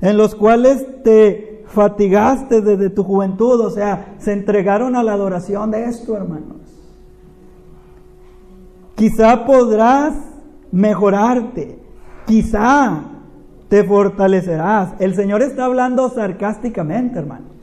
en 0.00 0.16
los 0.16 0.34
cuales 0.34 0.86
te 1.02 1.64
fatigaste 1.66 2.60
desde 2.60 2.90
tu 2.90 3.02
juventud, 3.02 3.60
o 3.60 3.70
sea, 3.70 4.14
se 4.18 4.32
entregaron 4.32 4.94
a 4.94 5.02
la 5.02 5.14
adoración 5.14 5.72
de 5.72 5.86
esto, 5.86 6.16
hermanos. 6.16 6.58
Quizá 8.94 9.44
podrás 9.44 10.14
mejorarte, 10.70 11.80
quizá 12.26 13.02
te 13.68 13.82
fortalecerás. 13.82 14.94
El 15.00 15.14
Señor 15.16 15.42
está 15.42 15.64
hablando 15.64 16.08
sarcásticamente, 16.08 17.18
hermanos. 17.18 17.55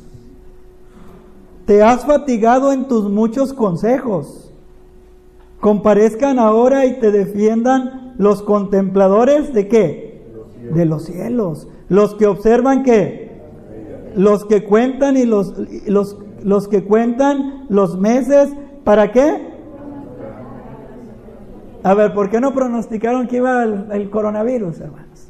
Te 1.65 1.81
has 1.81 2.05
fatigado 2.05 2.73
en 2.73 2.87
tus 2.87 3.09
muchos 3.09 3.53
consejos. 3.53 4.51
Comparezcan 5.61 6.39
ahora 6.39 6.85
y 6.85 6.99
te 6.99 7.11
defiendan 7.11 8.13
los 8.17 8.41
contempladores 8.41 9.53
de 9.53 9.67
qué? 9.69 10.21
De 10.73 10.85
los 10.85 11.03
cielos. 11.03 11.67
Los 11.87 12.15
que 12.15 12.27
observan 12.27 12.83
qué? 12.83 13.41
Los 14.15 14.45
que 14.45 14.65
cuentan 14.65 15.15
y 15.15 15.25
los, 15.25 15.53
los, 15.87 16.17
los 16.43 16.67
que 16.67 16.83
cuentan 16.83 17.65
los 17.69 17.97
meses. 17.97 18.49
¿Para 18.83 19.11
qué? 19.13 19.53
A 21.83 21.93
ver, 21.93 22.13
¿por 22.13 22.29
qué 22.29 22.41
no 22.41 22.53
pronosticaron 22.53 23.27
que 23.27 23.37
iba 23.37 23.63
el, 23.63 23.87
el 23.91 24.09
coronavirus, 24.09 24.81
hermanos? 24.81 25.27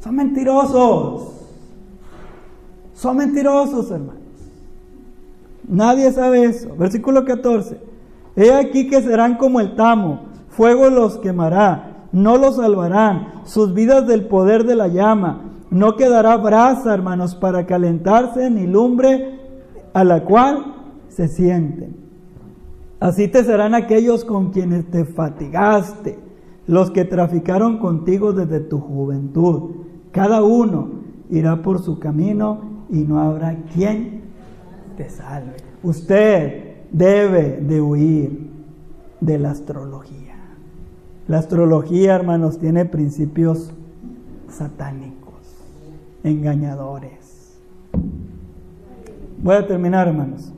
Son 0.00 0.14
mentirosos. 0.14 1.43
Son 2.94 3.16
mentirosos, 3.16 3.90
hermanos. 3.90 4.22
Nadie 5.68 6.12
sabe 6.12 6.44
eso. 6.44 6.74
Versículo 6.76 7.24
14. 7.24 7.78
He 8.36 8.52
aquí 8.52 8.88
que 8.88 9.02
serán 9.02 9.36
como 9.36 9.60
el 9.60 9.76
tamo, 9.76 10.22
fuego 10.48 10.90
los 10.90 11.18
quemará, 11.18 12.06
no 12.12 12.36
los 12.36 12.56
salvarán, 12.56 13.42
sus 13.44 13.74
vidas 13.74 14.06
del 14.06 14.26
poder 14.26 14.64
de 14.64 14.74
la 14.74 14.88
llama. 14.88 15.52
No 15.70 15.96
quedará 15.96 16.36
brasa, 16.36 16.94
hermanos, 16.94 17.34
para 17.34 17.66
calentarse, 17.66 18.50
ni 18.50 18.66
lumbre 18.66 19.40
a 19.92 20.04
la 20.04 20.24
cual 20.24 20.74
se 21.08 21.28
sienten. 21.28 21.96
Así 23.00 23.28
te 23.28 23.44
serán 23.44 23.74
aquellos 23.74 24.24
con 24.24 24.50
quienes 24.50 24.90
te 24.90 25.04
fatigaste, 25.04 26.18
los 26.66 26.90
que 26.90 27.04
traficaron 27.04 27.78
contigo 27.78 28.32
desde 28.32 28.60
tu 28.60 28.80
juventud. 28.80 29.70
Cada 30.10 30.42
uno 30.42 30.88
irá 31.30 31.62
por 31.62 31.80
su 31.82 31.98
camino 31.98 32.73
y 32.94 32.98
no 32.98 33.20
habrá 33.20 33.56
quien 33.74 34.22
te 34.96 35.10
salve. 35.10 35.56
Usted 35.82 36.76
debe 36.92 37.58
de 37.60 37.80
huir 37.80 38.50
de 39.20 39.38
la 39.40 39.50
astrología. 39.50 40.36
La 41.26 41.38
astrología, 41.38 42.14
hermanos, 42.14 42.58
tiene 42.58 42.84
principios 42.84 43.72
satánicos, 44.48 45.34
engañadores. 46.22 47.56
Voy 49.42 49.56
a 49.56 49.66
terminar, 49.66 50.06
hermanos. 50.06 50.52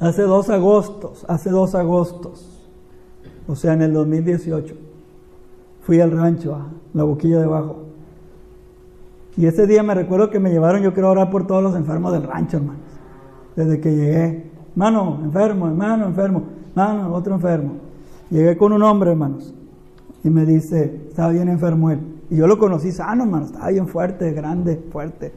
Hace 0.00 0.22
dos 0.22 0.50
agostos, 0.50 1.24
hace 1.26 1.48
dos 1.48 1.74
agostos, 1.74 2.68
o 3.48 3.56
sea, 3.56 3.72
en 3.72 3.82
el 3.82 3.94
2018, 3.94 4.74
fui 5.82 6.00
al 6.00 6.10
rancho, 6.10 6.54
a 6.54 6.68
la 6.92 7.04
boquilla 7.04 7.38
de 7.38 7.44
abajo. 7.44 7.93
Y 9.36 9.46
ese 9.46 9.66
día 9.66 9.82
me 9.82 9.94
recuerdo 9.94 10.30
que 10.30 10.38
me 10.38 10.50
llevaron, 10.50 10.82
yo 10.82 10.92
quiero 10.92 11.10
orar 11.10 11.30
por 11.30 11.46
todos 11.46 11.62
los 11.62 11.74
enfermos 11.74 12.12
del 12.12 12.22
rancho, 12.22 12.58
hermanos. 12.58 12.82
Desde 13.56 13.80
que 13.80 13.94
llegué. 13.94 14.50
Hermano, 14.72 15.20
enfermo, 15.24 15.66
hermano, 15.66 16.06
enfermo. 16.06 16.42
Hermano, 16.70 17.12
otro 17.12 17.34
enfermo. 17.34 17.74
Llegué 18.30 18.56
con 18.56 18.72
un 18.72 18.82
hombre, 18.82 19.10
hermanos. 19.10 19.54
Y 20.22 20.30
me 20.30 20.46
dice, 20.46 21.06
estaba 21.08 21.30
bien 21.30 21.48
enfermo 21.48 21.90
él. 21.90 22.00
Y 22.30 22.36
yo 22.36 22.46
lo 22.46 22.58
conocí 22.58 22.92
sano, 22.92 23.24
hermano. 23.24 23.46
Estaba 23.46 23.68
bien 23.68 23.88
fuerte, 23.88 24.32
grande, 24.32 24.82
fuerte. 24.90 25.32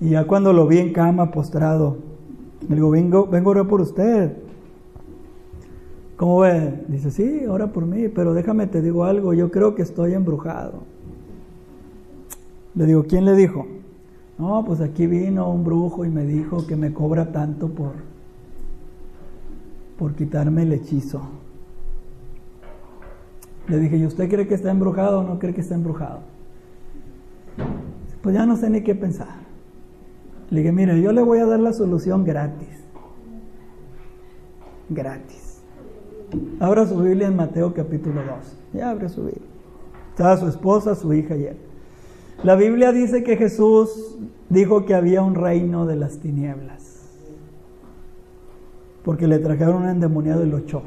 Y 0.00 0.10
ya 0.10 0.26
cuando 0.26 0.52
lo 0.52 0.66
vi 0.66 0.78
en 0.78 0.92
cama, 0.92 1.30
postrado, 1.30 1.96
le 2.68 2.74
digo, 2.74 2.90
vengo, 2.90 3.26
vengo 3.26 3.50
a 3.50 3.52
orar 3.52 3.68
por 3.68 3.80
usted. 3.80 4.36
¿Cómo 6.16 6.40
ve? 6.40 6.84
Dice, 6.88 7.10
sí, 7.10 7.46
ora 7.48 7.68
por 7.68 7.86
mí, 7.86 8.08
pero 8.08 8.34
déjame 8.34 8.66
te 8.66 8.80
digo 8.80 9.04
algo, 9.04 9.34
yo 9.34 9.50
creo 9.50 9.74
que 9.74 9.82
estoy 9.82 10.14
embrujado. 10.14 10.91
Le 12.74 12.86
digo, 12.86 13.04
¿quién 13.04 13.24
le 13.24 13.34
dijo? 13.34 13.66
No, 14.38 14.64
pues 14.64 14.80
aquí 14.80 15.06
vino 15.06 15.50
un 15.50 15.64
brujo 15.64 16.04
y 16.04 16.08
me 16.08 16.24
dijo 16.24 16.66
que 16.66 16.74
me 16.74 16.92
cobra 16.92 17.32
tanto 17.32 17.68
por, 17.68 17.92
por 19.98 20.14
quitarme 20.14 20.62
el 20.62 20.72
hechizo. 20.72 21.20
Le 23.68 23.78
dije, 23.78 23.96
¿y 23.96 24.06
usted 24.06 24.28
cree 24.28 24.46
que 24.46 24.54
está 24.54 24.70
embrujado 24.70 25.20
o 25.20 25.22
no 25.22 25.38
cree 25.38 25.54
que 25.54 25.60
está 25.60 25.74
embrujado? 25.74 26.20
Pues 28.22 28.34
ya 28.34 28.46
no 28.46 28.56
sé 28.56 28.70
ni 28.70 28.82
qué 28.82 28.94
pensar. 28.94 29.42
Le 30.50 30.60
dije, 30.60 30.72
mire, 30.72 31.00
yo 31.00 31.12
le 31.12 31.22
voy 31.22 31.38
a 31.38 31.46
dar 31.46 31.60
la 31.60 31.72
solución 31.72 32.24
gratis. 32.24 32.84
Gratis. 34.88 35.62
Abra 36.60 36.86
su 36.86 36.98
Biblia 37.00 37.28
en 37.28 37.36
Mateo 37.36 37.74
capítulo 37.74 38.22
2. 38.22 38.56
Ya 38.74 38.90
abre 38.90 39.08
su 39.08 39.24
Biblia. 39.24 39.48
Estaba 40.10 40.36
su 40.36 40.48
esposa, 40.48 40.94
su 40.94 41.12
hija 41.12 41.36
y 41.36 41.44
él. 41.44 41.56
La 42.42 42.56
Biblia 42.56 42.92
dice 42.92 43.22
que 43.22 43.36
Jesús 43.36 44.18
dijo 44.48 44.84
que 44.84 44.94
había 44.94 45.22
un 45.22 45.34
reino 45.34 45.86
de 45.86 45.96
las 45.96 46.18
tinieblas, 46.18 47.02
porque 49.04 49.26
le 49.26 49.38
trajeron 49.38 49.82
un 49.82 49.88
endemoniado 49.88 50.44
y 50.44 50.50
lo 50.50 50.58
echó. 50.58 50.82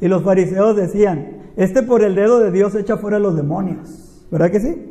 Y 0.00 0.08
los 0.08 0.22
fariseos 0.22 0.76
decían, 0.76 1.44
este 1.56 1.82
por 1.82 2.02
el 2.02 2.14
dedo 2.14 2.40
de 2.40 2.50
Dios 2.50 2.74
echa 2.74 2.96
fuera 2.96 3.18
a 3.18 3.20
los 3.20 3.36
demonios. 3.36 4.26
¿Verdad 4.30 4.50
que 4.50 4.60
sí? 4.60 4.90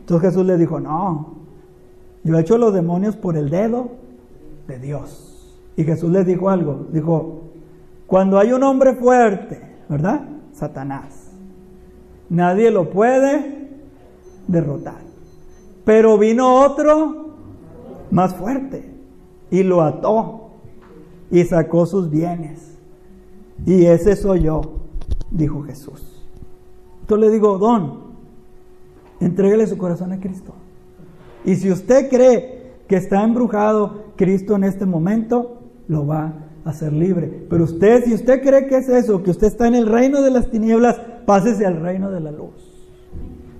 Entonces 0.00 0.30
Jesús 0.30 0.46
les 0.46 0.58
dijo, 0.58 0.80
no, 0.80 1.34
yo 2.24 2.36
he 2.36 2.40
hecho 2.40 2.58
los 2.58 2.72
demonios 2.72 3.16
por 3.16 3.36
el 3.36 3.50
dedo 3.50 3.90
de 4.66 4.78
Dios. 4.78 5.58
Y 5.76 5.84
Jesús 5.84 6.10
les 6.10 6.26
dijo 6.26 6.50
algo, 6.50 6.86
dijo, 6.90 7.42
cuando 8.06 8.38
hay 8.38 8.52
un 8.52 8.62
hombre 8.62 8.94
fuerte, 8.94 9.60
¿verdad? 9.88 10.22
Satanás, 10.52 11.30
nadie 12.28 12.70
lo 12.70 12.90
puede 12.90 13.59
derrotar. 14.50 15.00
Pero 15.84 16.18
vino 16.18 16.60
otro 16.62 17.30
más 18.10 18.34
fuerte 18.34 18.90
y 19.50 19.62
lo 19.62 19.82
ató 19.82 20.50
y 21.30 21.44
sacó 21.44 21.86
sus 21.86 22.10
bienes. 22.10 22.76
Y 23.66 23.86
ese 23.86 24.16
soy 24.16 24.42
yo, 24.42 24.62
dijo 25.30 25.62
Jesús. 25.62 26.22
Entonces 27.02 27.28
le 27.28 27.32
digo, 27.32 27.58
don, 27.58 28.00
entréguele 29.20 29.66
su 29.66 29.76
corazón 29.78 30.12
a 30.12 30.20
Cristo. 30.20 30.52
Y 31.44 31.56
si 31.56 31.70
usted 31.70 32.08
cree 32.08 32.72
que 32.86 32.96
está 32.96 33.22
embrujado 33.22 34.04
Cristo 34.16 34.56
en 34.56 34.64
este 34.64 34.86
momento, 34.86 35.58
lo 35.88 36.06
va 36.06 36.34
a 36.64 36.70
hacer 36.70 36.92
libre. 36.92 37.46
Pero 37.48 37.64
usted, 37.64 38.04
si 38.04 38.14
usted 38.14 38.42
cree 38.42 38.66
que 38.66 38.76
es 38.76 38.88
eso, 38.88 39.22
que 39.22 39.30
usted 39.30 39.46
está 39.46 39.66
en 39.66 39.74
el 39.74 39.86
reino 39.86 40.22
de 40.22 40.30
las 40.30 40.50
tinieblas, 40.50 41.00
pásese 41.26 41.66
al 41.66 41.80
reino 41.80 42.10
de 42.10 42.20
la 42.20 42.32
luz. 42.32 42.69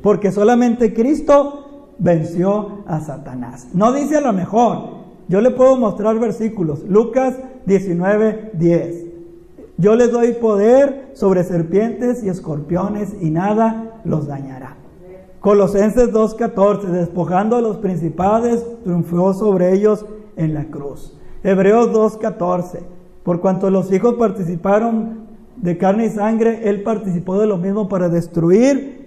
Porque 0.03 0.33
solamente 0.33 0.95
Cristo 0.95 1.95
venció 1.99 2.83
a 2.87 3.01
Satanás. 3.01 3.69
No 3.75 3.93
dice 3.93 4.17
a 4.17 4.21
lo 4.21 4.33
mejor. 4.33 5.01
Yo 5.29 5.41
le 5.41 5.51
puedo 5.51 5.77
mostrar 5.77 6.19
versículos. 6.19 6.83
Lucas 6.89 7.37
19, 7.67 8.51
10. 8.55 9.07
Yo 9.79 9.95
les 9.95 10.11
doy 10.11 10.33
poder 10.33 11.13
sobre 11.15 11.45
serpientes 11.45 12.23
y 12.23 12.29
escorpiones 12.29 13.15
y 13.21 13.31
nada 13.31 14.01
los 14.05 14.27
dañará. 14.27 14.77
Colosenses 15.41 16.13
2.14, 16.13 16.83
despojando 16.89 17.57
a 17.57 17.63
los 17.63 17.79
principales, 17.79 18.63
triunfó 18.85 19.33
sobre 19.33 19.73
ellos 19.73 20.05
en 20.37 20.53
la 20.53 20.65
cruz. 20.65 21.17
Hebreos 21.43 21.93
2.14, 21.93 22.81
por 23.23 23.41
cuanto 23.41 23.71
los 23.71 23.91
hijos 23.91 24.17
participaron 24.17 25.21
de 25.57 25.79
carne 25.79 26.07
y 26.07 26.11
sangre, 26.11 26.69
él 26.69 26.83
participó 26.83 27.39
de 27.39 27.47
lo 27.47 27.57
mismo 27.57 27.89
para 27.89 28.11
destruir 28.11 29.00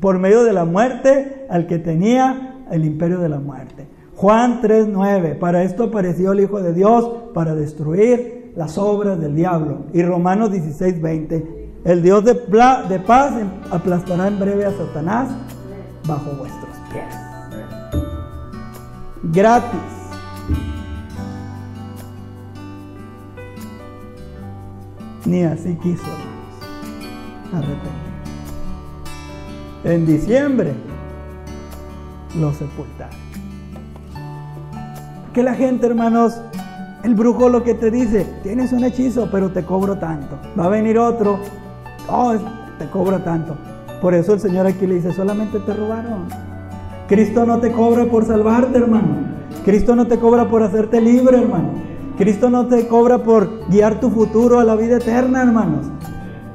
por 0.00 0.18
medio 0.18 0.44
de 0.44 0.52
la 0.52 0.64
muerte 0.64 1.46
al 1.48 1.66
que 1.66 1.78
tenía 1.78 2.64
el 2.70 2.84
imperio 2.84 3.18
de 3.18 3.28
la 3.28 3.38
muerte. 3.38 3.86
Juan 4.16 4.62
3.9, 4.62 5.38
para 5.38 5.62
esto 5.62 5.84
apareció 5.84 6.32
el 6.32 6.40
Hijo 6.40 6.60
de 6.62 6.72
Dios, 6.72 7.10
para 7.34 7.54
destruir 7.54 8.52
las 8.56 8.78
obras 8.78 9.20
del 9.20 9.36
diablo. 9.36 9.84
Y 9.92 10.02
Romanos 10.02 10.50
16.20, 10.50 11.44
el 11.84 12.02
Dios 12.02 12.24
de, 12.24 12.34
paz 12.34 13.34
aplastará 13.70 14.28
en 14.28 14.40
breve 14.40 14.64
a 14.64 14.72
Satanás 14.72 15.28
bajo 16.06 16.30
vuestros 16.32 16.74
pies. 16.90 17.04
Gratis. 19.24 19.80
Ni 25.26 25.42
así 25.42 25.74
quiso, 25.82 26.04
hermanos, 26.04 27.66
arrepentir. 27.66 28.05
En 29.86 30.04
diciembre 30.04 30.72
lo 32.40 32.52
sepultaron. 32.52 33.14
Que 35.32 35.44
la 35.44 35.54
gente, 35.54 35.86
hermanos, 35.86 36.40
el 37.04 37.14
brujo 37.14 37.48
lo 37.48 37.62
que 37.62 37.74
te 37.74 37.92
dice, 37.92 38.26
tienes 38.42 38.72
un 38.72 38.82
hechizo, 38.82 39.28
pero 39.30 39.52
te 39.52 39.62
cobro 39.62 39.96
tanto. 39.96 40.40
Va 40.58 40.64
a 40.64 40.68
venir 40.70 40.98
otro, 40.98 41.38
oh, 42.08 42.34
te 42.80 42.86
cobro 42.86 43.20
tanto. 43.20 43.56
Por 44.02 44.12
eso 44.14 44.34
el 44.34 44.40
Señor 44.40 44.66
aquí 44.66 44.88
le 44.88 44.96
dice, 44.96 45.12
solamente 45.12 45.60
te 45.60 45.72
robaron. 45.72 46.24
Cristo 47.06 47.46
no 47.46 47.60
te 47.60 47.70
cobra 47.70 48.06
por 48.06 48.26
salvarte, 48.26 48.78
hermano. 48.78 49.18
Cristo 49.64 49.94
no 49.94 50.08
te 50.08 50.18
cobra 50.18 50.48
por 50.48 50.64
hacerte 50.64 51.00
libre, 51.00 51.38
hermano. 51.38 51.74
Cristo 52.18 52.50
no 52.50 52.66
te 52.66 52.88
cobra 52.88 53.18
por 53.18 53.68
guiar 53.68 54.00
tu 54.00 54.10
futuro 54.10 54.58
a 54.58 54.64
la 54.64 54.74
vida 54.74 54.96
eterna, 54.96 55.42
hermanos. 55.42 55.86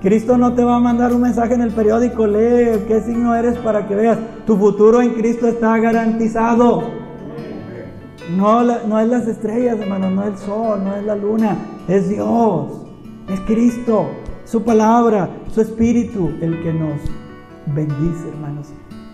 Cristo 0.01 0.35
no 0.35 0.53
te 0.53 0.63
va 0.63 0.77
a 0.77 0.79
mandar 0.79 1.13
un 1.13 1.21
mensaje 1.21 1.53
en 1.53 1.61
el 1.61 1.71
periódico, 1.71 2.25
lee 2.25 2.85
qué 2.87 3.01
signo 3.05 3.35
eres 3.35 3.57
para 3.59 3.87
que 3.87 3.93
veas. 3.93 4.17
Tu 4.47 4.57
futuro 4.57 4.99
en 4.99 5.13
Cristo 5.13 5.47
está 5.47 5.77
garantizado. 5.77 6.81
No, 8.35 8.99
es 8.99 9.07
las 9.07 9.27
estrellas, 9.27 9.79
hermano, 9.79 10.09
no 10.09 10.23
es 10.23 10.29
el 10.29 10.37
sol, 10.37 10.83
no 10.83 10.95
es 10.95 11.05
la 11.05 11.15
luna, 11.15 11.55
es 11.87 12.09
Dios, 12.09 12.71
es 13.29 13.39
Cristo, 13.41 14.09
su 14.45 14.63
palabra, 14.63 15.29
su 15.49 15.61
espíritu, 15.61 16.31
el 16.41 16.63
que 16.63 16.73
nos 16.73 16.99
bendice, 17.75 18.29
hermanos, 18.29 18.69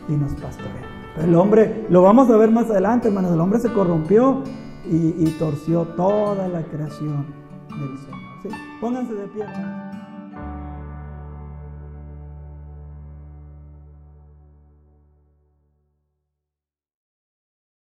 y 0.08 0.14
nos 0.14 0.34
pastorea. 0.34 0.86
el 1.22 1.36
hombre, 1.36 1.86
lo 1.90 2.04
vamos 2.04 2.30
a 2.30 2.38
ver 2.38 2.52
más 2.52 2.70
adelante, 2.70 3.08
hermanos, 3.08 3.34
el 3.34 3.42
hombre 3.42 3.60
se 3.60 3.74
corrompió 3.74 4.44
y, 4.86 5.26
torció 5.40 5.84
toda 5.84 6.48
la 6.48 6.62
creación 6.64 7.26
del 7.70 7.98
Señor. 7.98 8.60
Pónganse 8.80 9.14
de 9.16 9.28
pie, 9.28 9.44
hermanos. 9.44 10.07